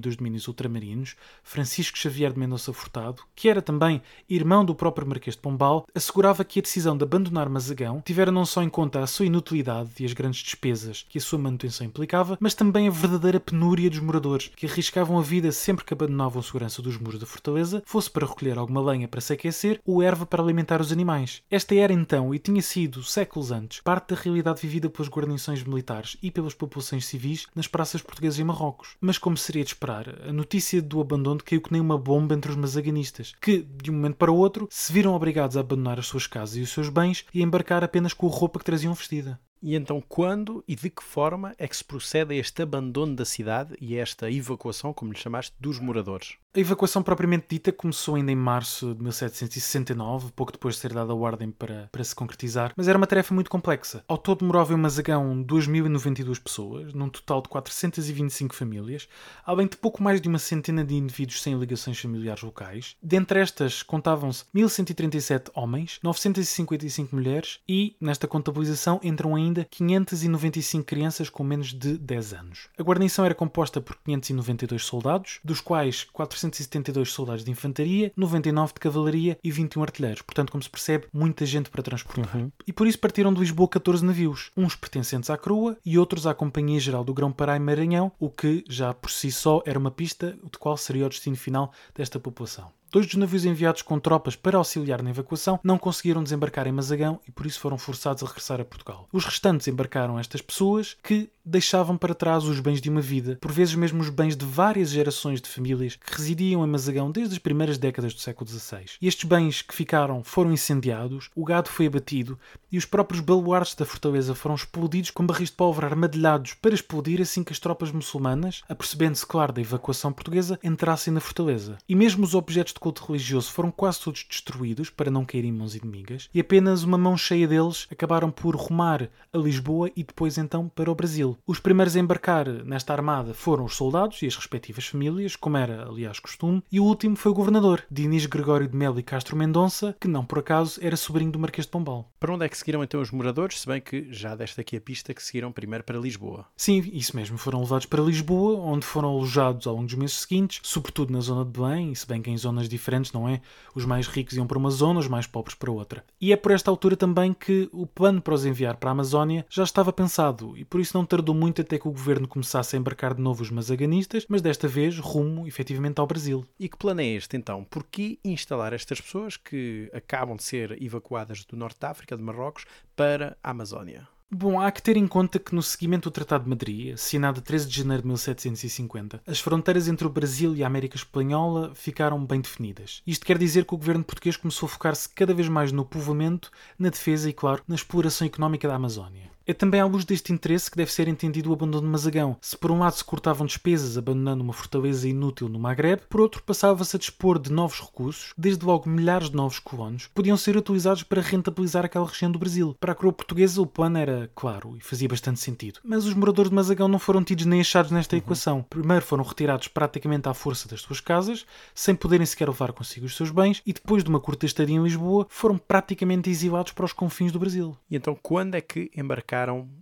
dos 0.00 0.16
Domínios 0.16 0.48
Ultramarinos, 0.48 1.14
Francisco 1.42 1.98
Xavier 1.98 2.32
de 2.32 2.38
Mendonça 2.38 2.72
Furtado, 2.72 3.22
que 3.36 3.50
era 3.50 3.60
também 3.60 4.00
irmão 4.30 4.64
do 4.64 4.74
próprio 4.74 5.06
Marquês 5.06 5.36
de 5.36 5.42
Pombal, 5.42 5.86
assegurava 5.94 6.42
que 6.42 6.58
a 6.58 6.62
decisão 6.62 6.96
de 6.96 7.04
abandonar 7.04 7.50
Mazagão 7.50 8.00
tivera 8.02 8.32
não 8.32 8.46
só 8.46 8.62
em 8.62 8.70
conta 8.70 9.00
a 9.00 9.06
sua 9.06 9.26
inutilidade 9.26 9.90
e 10.00 10.06
as 10.06 10.14
grandes 10.14 10.42
despesas 10.42 11.04
que 11.06 11.18
a 11.18 11.20
sua 11.20 11.38
manutenção 11.38 11.86
implicava, 11.86 12.38
mas 12.40 12.54
também 12.54 12.88
a 12.88 12.90
verdadeira 12.90 13.38
penúria 13.38 13.90
dos 13.90 14.00
moradores, 14.00 14.50
que 14.56 14.64
arriscavam 14.64 15.18
a 15.18 15.22
vida 15.22 15.52
sempre 15.52 15.84
que 15.84 15.92
abandonavam 15.92 16.40
a 16.40 16.42
segurança 16.42 16.80
dos 16.80 16.96
muros 16.96 17.20
da 17.20 17.26
fortaleza, 17.26 17.82
fosse 17.84 18.10
para 18.10 18.26
recolher 18.26 18.56
alguma 18.56 18.80
lenha 18.80 19.06
para 19.06 19.20
se 19.20 19.34
aquecer 19.34 19.82
ou 19.84 20.02
erva 20.02 20.24
para 20.24 20.42
alimentar 20.42 20.80
os 20.80 20.90
animais. 20.90 21.42
Esta 21.50 21.74
era 21.74 21.92
então, 21.92 22.34
e 22.34 22.38
tinha 22.38 22.62
sido 22.62 23.01
séculos 23.10 23.50
antes, 23.50 23.80
parte 23.80 24.14
da 24.14 24.20
realidade 24.20 24.60
vivida 24.60 24.90
pelas 24.90 25.08
guarnições 25.08 25.62
militares 25.64 26.16
e 26.22 26.30
pelas 26.30 26.54
populações 26.54 27.06
civis 27.06 27.46
nas 27.54 27.66
praças 27.66 28.02
portuguesas 28.02 28.38
em 28.38 28.44
Marrocos. 28.44 28.96
Mas 29.00 29.18
como 29.18 29.36
seria 29.36 29.64
de 29.64 29.70
esperar, 29.70 30.08
a 30.28 30.32
notícia 30.32 30.82
do 30.82 31.00
abandono 31.00 31.42
caiu 31.44 31.60
que 31.60 31.72
nem 31.72 31.80
uma 31.80 31.98
bomba 31.98 32.34
entre 32.34 32.50
os 32.50 32.56
mazaganistas, 32.56 33.32
que, 33.40 33.62
de 33.62 33.90
um 33.90 33.94
momento 33.94 34.16
para 34.16 34.30
outro, 34.30 34.68
se 34.70 34.92
viram 34.92 35.14
obrigados 35.14 35.56
a 35.56 35.60
abandonar 35.60 35.98
as 35.98 36.06
suas 36.06 36.26
casas 36.26 36.56
e 36.56 36.60
os 36.60 36.70
seus 36.70 36.88
bens 36.88 37.24
e 37.32 37.40
a 37.40 37.44
embarcar 37.44 37.82
apenas 37.82 38.12
com 38.12 38.26
a 38.26 38.30
roupa 38.30 38.58
que 38.58 38.64
traziam 38.64 38.94
vestida. 38.94 39.40
E 39.62 39.76
então, 39.76 40.02
quando 40.06 40.64
e 40.66 40.74
de 40.74 40.90
que 40.90 41.04
forma 41.04 41.54
é 41.56 41.68
que 41.68 41.76
se 41.76 41.84
procede 41.84 42.34
a 42.34 42.36
este 42.36 42.62
abandono 42.62 43.14
da 43.14 43.24
cidade 43.24 43.76
e 43.80 43.96
a 43.96 44.02
esta 44.02 44.30
evacuação, 44.30 44.92
como 44.92 45.12
lhe 45.12 45.18
chamaste, 45.18 45.54
dos 45.60 45.78
moradores? 45.78 46.36
A 46.54 46.60
evacuação 46.60 47.02
propriamente 47.02 47.46
dita 47.48 47.72
começou 47.72 48.14
ainda 48.14 48.30
em 48.30 48.36
março 48.36 48.94
de 48.94 49.02
1769, 49.02 50.32
pouco 50.32 50.52
depois 50.52 50.74
de 50.74 50.82
ser 50.82 50.92
dada 50.92 51.10
a 51.10 51.16
ordem 51.16 51.50
para, 51.50 51.88
para 51.90 52.04
se 52.04 52.14
concretizar, 52.14 52.74
mas 52.76 52.88
era 52.88 52.98
uma 52.98 53.06
tarefa 53.06 53.32
muito 53.32 53.48
complexa. 53.48 54.04
Ao 54.06 54.18
todo 54.18 54.44
moravam 54.44 54.76
em 54.76 54.80
Mazagão 54.80 55.42
2.092 55.42 56.42
pessoas, 56.42 56.92
num 56.92 57.08
total 57.08 57.40
de 57.40 57.48
425 57.48 58.54
famílias, 58.54 59.08
além 59.46 59.66
de 59.66 59.78
pouco 59.78 60.02
mais 60.02 60.20
de 60.20 60.28
uma 60.28 60.38
centena 60.38 60.84
de 60.84 60.94
indivíduos 60.94 61.40
sem 61.40 61.58
ligações 61.58 61.98
familiares 61.98 62.42
locais. 62.42 62.96
Dentre 63.02 63.40
estas 63.40 63.82
contavam-se 63.82 64.44
1.137 64.54 65.50
homens, 65.54 66.00
955 66.02 67.16
mulheres 67.16 67.60
e, 67.66 67.96
nesta 67.98 68.28
contabilização, 68.28 69.00
entram 69.02 69.34
ainda 69.34 69.51
595 69.64 70.84
crianças 70.84 71.28
com 71.28 71.42
menos 71.44 71.72
de 71.72 71.98
10 71.98 72.32
anos. 72.32 72.68
A 72.78 72.82
guarnição 72.82 73.24
era 73.24 73.34
composta 73.34 73.80
por 73.80 73.96
592 74.04 74.84
soldados, 74.84 75.40
dos 75.44 75.60
quais 75.60 76.04
472 76.04 77.12
soldados 77.12 77.44
de 77.44 77.50
infantaria, 77.50 78.12
99 78.16 78.74
de 78.74 78.80
cavalaria 78.80 79.38
e 79.42 79.50
21 79.50 79.82
artilheiros. 79.82 80.22
Portanto, 80.22 80.50
como 80.50 80.62
se 80.62 80.70
percebe, 80.70 81.06
muita 81.12 81.44
gente 81.44 81.70
para 81.70 81.82
transportar. 81.82 82.36
Uhum. 82.36 82.50
E 82.66 82.72
por 82.72 82.86
isso 82.86 82.98
partiram 82.98 83.32
de 83.32 83.40
Lisboa 83.40 83.68
14 83.68 84.04
navios, 84.04 84.50
uns 84.56 84.74
pertencentes 84.74 85.30
à 85.30 85.36
Croa 85.36 85.76
e 85.84 85.98
outros 85.98 86.26
à 86.26 86.34
Companhia 86.34 86.80
Geral 86.80 87.04
do 87.04 87.14
Grão-Pará 87.14 87.56
e 87.56 87.60
Maranhão, 87.60 88.12
o 88.18 88.30
que 88.30 88.64
já 88.68 88.94
por 88.94 89.10
si 89.10 89.30
só 89.30 89.62
era 89.66 89.78
uma 89.78 89.90
pista 89.90 90.36
de 90.50 90.58
qual 90.58 90.76
seria 90.76 91.06
o 91.06 91.08
destino 91.08 91.36
final 91.36 91.72
desta 91.94 92.18
população. 92.18 92.70
Dois 92.92 93.06
dos 93.06 93.14
navios 93.14 93.46
enviados 93.46 93.80
com 93.80 93.98
tropas 93.98 94.36
para 94.36 94.58
auxiliar 94.58 95.02
na 95.02 95.08
evacuação 95.08 95.58
não 95.64 95.78
conseguiram 95.78 96.22
desembarcar 96.22 96.66
em 96.66 96.72
Mazagão 96.72 97.18
e 97.26 97.30
por 97.30 97.46
isso 97.46 97.58
foram 97.58 97.78
forçados 97.78 98.22
a 98.22 98.26
regressar 98.26 98.60
a 98.60 98.66
Portugal. 98.66 99.08
Os 99.10 99.24
restantes 99.24 99.66
embarcaram 99.66 100.18
estas 100.18 100.42
pessoas 100.42 100.94
que 101.02 101.30
deixavam 101.44 101.96
para 101.96 102.14
trás 102.14 102.44
os 102.44 102.60
bens 102.60 102.80
de 102.80 102.88
uma 102.88 103.00
vida, 103.00 103.36
por 103.40 103.50
vezes 103.50 103.74
mesmo 103.74 104.00
os 104.00 104.08
bens 104.08 104.36
de 104.36 104.44
várias 104.44 104.90
gerações 104.90 105.40
de 105.40 105.48
famílias 105.48 105.96
que 105.96 106.16
residiam 106.16 106.64
em 106.64 106.68
Mazagão 106.68 107.10
desde 107.10 107.34
as 107.34 107.38
primeiras 107.38 107.78
décadas 107.78 108.14
do 108.14 108.20
século 108.20 108.48
XVI. 108.48 108.84
E 109.00 109.08
estes 109.08 109.28
bens 109.28 109.62
que 109.62 109.74
ficaram 109.74 110.22
foram 110.22 110.52
incendiados, 110.52 111.30
o 111.34 111.44
gado 111.44 111.68
foi 111.68 111.86
abatido 111.86 112.38
e 112.70 112.78
os 112.78 112.84
próprios 112.84 113.20
baluartes 113.20 113.74
da 113.74 113.84
fortaleza 113.84 114.34
foram 114.34 114.54
explodidos 114.54 115.10
com 115.10 115.26
barris 115.26 115.50
de 115.50 115.56
pólvora 115.56 115.88
armadilhados 115.88 116.54
para 116.54 116.74
explodir 116.74 117.20
assim 117.20 117.42
que 117.42 117.52
as 117.52 117.58
tropas 117.58 117.90
muçulmanas, 117.90 118.62
apercebendo-se 118.68 119.26
claro 119.26 119.52
da 119.52 119.60
evacuação 119.60 120.12
portuguesa, 120.12 120.58
entrassem 120.62 121.12
na 121.12 121.20
fortaleza. 121.20 121.76
E 121.88 121.94
mesmo 121.94 122.24
os 122.24 122.34
objetos 122.34 122.72
de 122.72 122.80
culto 122.80 123.04
religioso 123.06 123.50
foram 123.50 123.70
quase 123.70 124.00
todos 124.00 124.24
destruídos 124.28 124.90
para 124.90 125.10
não 125.10 125.24
cair 125.24 125.44
em 125.44 125.52
mãos 125.52 125.74
inimigas, 125.74 126.28
e 126.32 126.40
apenas 126.40 126.82
uma 126.82 126.96
mão 126.96 127.16
cheia 127.16 127.46
deles 127.46 127.86
acabaram 127.90 128.30
por 128.30 128.56
rumar 128.56 129.10
a 129.32 129.38
Lisboa 129.38 129.90
e 129.96 130.04
depois 130.04 130.38
então 130.38 130.68
para 130.68 130.90
o 130.90 130.94
Brasil. 130.94 131.31
Os 131.46 131.58
primeiros 131.58 131.96
a 131.96 132.00
embarcar 132.00 132.48
nesta 132.64 132.92
armada 132.92 133.34
foram 133.34 133.64
os 133.64 133.76
soldados 133.76 134.22
e 134.22 134.26
as 134.26 134.36
respectivas 134.36 134.86
famílias, 134.86 135.36
como 135.36 135.56
era 135.56 135.88
aliás 135.88 136.18
costume, 136.18 136.62
e 136.70 136.78
o 136.78 136.84
último 136.84 137.16
foi 137.16 137.32
o 137.32 137.34
governador, 137.34 137.84
Dinis 137.90 138.26
Gregório 138.26 138.68
de 138.68 138.76
Melo 138.76 138.98
e 138.98 139.02
Castro 139.02 139.36
Mendonça, 139.36 139.96
que 140.00 140.08
não 140.08 140.24
por 140.24 140.38
acaso 140.38 140.80
era 140.82 140.96
sobrinho 140.96 141.32
do 141.32 141.38
Marquês 141.38 141.66
de 141.66 141.70
Pombal. 141.70 142.10
Para 142.18 142.34
onde 142.34 142.44
é 142.44 142.48
que 142.48 142.56
seguiram 142.56 142.82
então 142.82 143.00
os 143.00 143.10
moradores, 143.10 143.60
se 143.60 143.66
bem 143.66 143.80
que 143.80 144.08
já 144.10 144.34
deste 144.34 144.60
aqui 144.60 144.76
a 144.76 144.80
pista 144.80 145.14
que 145.14 145.22
seguiram 145.22 145.52
primeiro 145.52 145.84
para 145.84 145.98
Lisboa? 145.98 146.46
Sim, 146.56 146.78
isso 146.92 147.16
mesmo, 147.16 147.38
foram 147.38 147.60
levados 147.60 147.86
para 147.86 148.02
Lisboa, 148.02 148.58
onde 148.58 148.86
foram 148.86 149.10
alojados 149.10 149.66
ao 149.66 149.74
longo 149.74 149.86
dos 149.86 149.94
meses 149.94 150.20
seguintes, 150.20 150.60
sobretudo 150.62 151.12
na 151.12 151.20
zona 151.20 151.44
de 151.44 151.50
Belém, 151.50 151.94
se 151.94 152.06
bem 152.06 152.22
que 152.22 152.30
em 152.30 152.36
zonas 152.36 152.68
diferentes, 152.68 153.12
não 153.12 153.28
é? 153.28 153.40
Os 153.74 153.84
mais 153.84 154.06
ricos 154.06 154.36
iam 154.36 154.46
para 154.46 154.58
uma 154.58 154.70
zona, 154.70 155.00
os 155.00 155.08
mais 155.08 155.26
pobres 155.26 155.54
para 155.54 155.70
outra. 155.70 156.04
E 156.20 156.32
é 156.32 156.36
por 156.36 156.52
esta 156.52 156.70
altura 156.70 156.96
também 156.96 157.32
que 157.32 157.68
o 157.72 157.86
plano 157.86 158.20
para 158.20 158.34
os 158.34 158.44
enviar 158.44 158.76
para 158.76 158.90
a 158.90 158.92
Amazónia 158.92 159.46
já 159.48 159.64
estava 159.64 159.92
pensado, 159.92 160.56
e 160.56 160.64
por 160.64 160.80
isso 160.80 160.96
não 160.96 161.04
tardou 161.04 161.21
muito 161.30 161.60
até 161.60 161.78
que 161.78 161.86
o 161.86 161.92
governo 161.92 162.26
começasse 162.26 162.74
a 162.74 162.78
embarcar 162.78 163.14
de 163.14 163.22
novo 163.22 163.42
os 163.42 163.50
mazaganistas, 163.50 164.26
mas 164.28 164.42
desta 164.42 164.66
vez 164.66 164.98
rumo 164.98 165.46
efetivamente 165.46 166.00
ao 166.00 166.06
Brasil. 166.06 166.44
E 166.58 166.68
que 166.68 166.76
plano 166.76 167.00
é 167.00 167.06
este 167.06 167.36
então? 167.36 167.62
Por 167.64 167.84
que 167.84 168.18
instalar 168.24 168.72
estas 168.72 169.00
pessoas 169.00 169.36
que 169.36 169.88
acabam 169.94 170.36
de 170.36 170.42
ser 170.42 170.82
evacuadas 170.82 171.44
do 171.44 171.56
Norte 171.56 171.78
de 171.78 171.86
África, 171.86 172.16
de 172.16 172.22
Marrocos, 172.22 172.64
para 172.96 173.36
a 173.42 173.50
Amazónia? 173.50 174.08
Bom, 174.34 174.58
há 174.58 174.72
que 174.72 174.82
ter 174.82 174.96
em 174.96 175.06
conta 175.06 175.38
que 175.38 175.54
no 175.54 175.62
seguimento 175.62 176.08
do 176.08 176.12
Tratado 176.14 176.44
de 176.44 176.48
Madrid, 176.48 176.94
assinado 176.94 177.40
a 177.40 177.42
13 177.42 177.68
de 177.68 177.76
janeiro 177.76 178.02
de 178.02 178.08
1750, 178.08 179.22
as 179.26 179.40
fronteiras 179.40 179.88
entre 179.88 180.06
o 180.06 180.10
Brasil 180.10 180.56
e 180.56 180.64
a 180.64 180.66
América 180.66 180.96
Espanhola 180.96 181.74
ficaram 181.74 182.24
bem 182.24 182.40
definidas. 182.40 183.02
Isto 183.06 183.26
quer 183.26 183.36
dizer 183.36 183.66
que 183.66 183.74
o 183.74 183.76
governo 183.76 184.02
português 184.02 184.38
começou 184.38 184.66
a 184.68 184.70
focar-se 184.70 185.06
cada 185.06 185.34
vez 185.34 185.50
mais 185.50 185.70
no 185.70 185.84
povoamento, 185.84 186.50
na 186.78 186.88
defesa 186.88 187.28
e, 187.28 187.34
claro, 187.34 187.62
na 187.68 187.74
exploração 187.74 188.26
económica 188.26 188.66
da 188.66 188.74
Amazónia. 188.74 189.31
É 189.46 189.52
também 189.52 189.80
à 189.80 189.86
luz 189.86 190.04
deste 190.04 190.32
interesse 190.32 190.70
que 190.70 190.76
deve 190.76 190.92
ser 190.92 191.08
entendido 191.08 191.50
o 191.50 191.52
abandono 191.52 191.86
de 191.86 191.92
Mazagão. 191.92 192.36
Se 192.40 192.56
por 192.56 192.70
um 192.70 192.78
lado 192.78 192.94
se 192.94 193.04
cortavam 193.04 193.44
despesas 193.44 193.98
abandonando 193.98 194.42
uma 194.44 194.52
fortaleza 194.52 195.08
inútil 195.08 195.48
no 195.48 195.58
Maghreb, 195.58 196.02
por 196.08 196.20
outro 196.20 196.42
passava-se 196.42 196.94
a 196.94 196.98
dispor 196.98 197.40
de 197.40 197.50
novos 197.50 197.80
recursos, 197.80 198.32
desde 198.38 198.64
logo 198.64 198.88
milhares 198.88 199.30
de 199.30 199.36
novos 199.36 199.58
colonos, 199.58 200.06
que 200.06 200.12
podiam 200.12 200.36
ser 200.36 200.56
utilizados 200.56 201.02
para 201.02 201.20
rentabilizar 201.20 201.84
aquela 201.84 202.06
região 202.06 202.30
do 202.30 202.38
Brasil. 202.38 202.76
Para 202.78 202.92
a 202.92 202.94
coroa 202.94 203.12
portuguesa 203.12 203.60
o 203.60 203.66
plano 203.66 203.98
era 203.98 204.30
claro 204.34 204.76
e 204.76 204.80
fazia 204.80 205.08
bastante 205.08 205.40
sentido. 205.40 205.80
Mas 205.82 206.06
os 206.06 206.14
moradores 206.14 206.50
de 206.50 206.54
Mazagão 206.54 206.86
não 206.86 207.00
foram 207.00 207.24
tidos 207.24 207.44
nem 207.44 207.60
achados 207.60 207.90
nesta 207.90 208.14
uhum. 208.14 208.22
equação. 208.22 208.66
Primeiro 208.70 209.04
foram 209.04 209.24
retirados 209.24 209.66
praticamente 209.66 210.28
à 210.28 210.34
força 210.34 210.68
das 210.68 210.82
suas 210.82 211.00
casas, 211.00 211.44
sem 211.74 211.96
poderem 211.96 212.26
sequer 212.26 212.48
levar 212.48 212.72
consigo 212.72 213.06
os 213.06 213.16
seus 213.16 213.30
bens, 213.30 213.60
e 213.66 213.72
depois 213.72 214.04
de 214.04 214.10
uma 214.10 214.20
curta 214.20 214.46
estadia 214.46 214.76
em 214.76 214.82
Lisboa, 214.82 215.26
foram 215.28 215.58
praticamente 215.58 216.30
exilados 216.30 216.72
para 216.72 216.84
os 216.84 216.92
confins 216.92 217.32
do 217.32 217.40
Brasil. 217.40 217.76
E 217.90 217.96
então 217.96 218.16
quando 218.22 218.54
é 218.54 218.60
que 218.60 218.90
embarcaram 218.96 219.31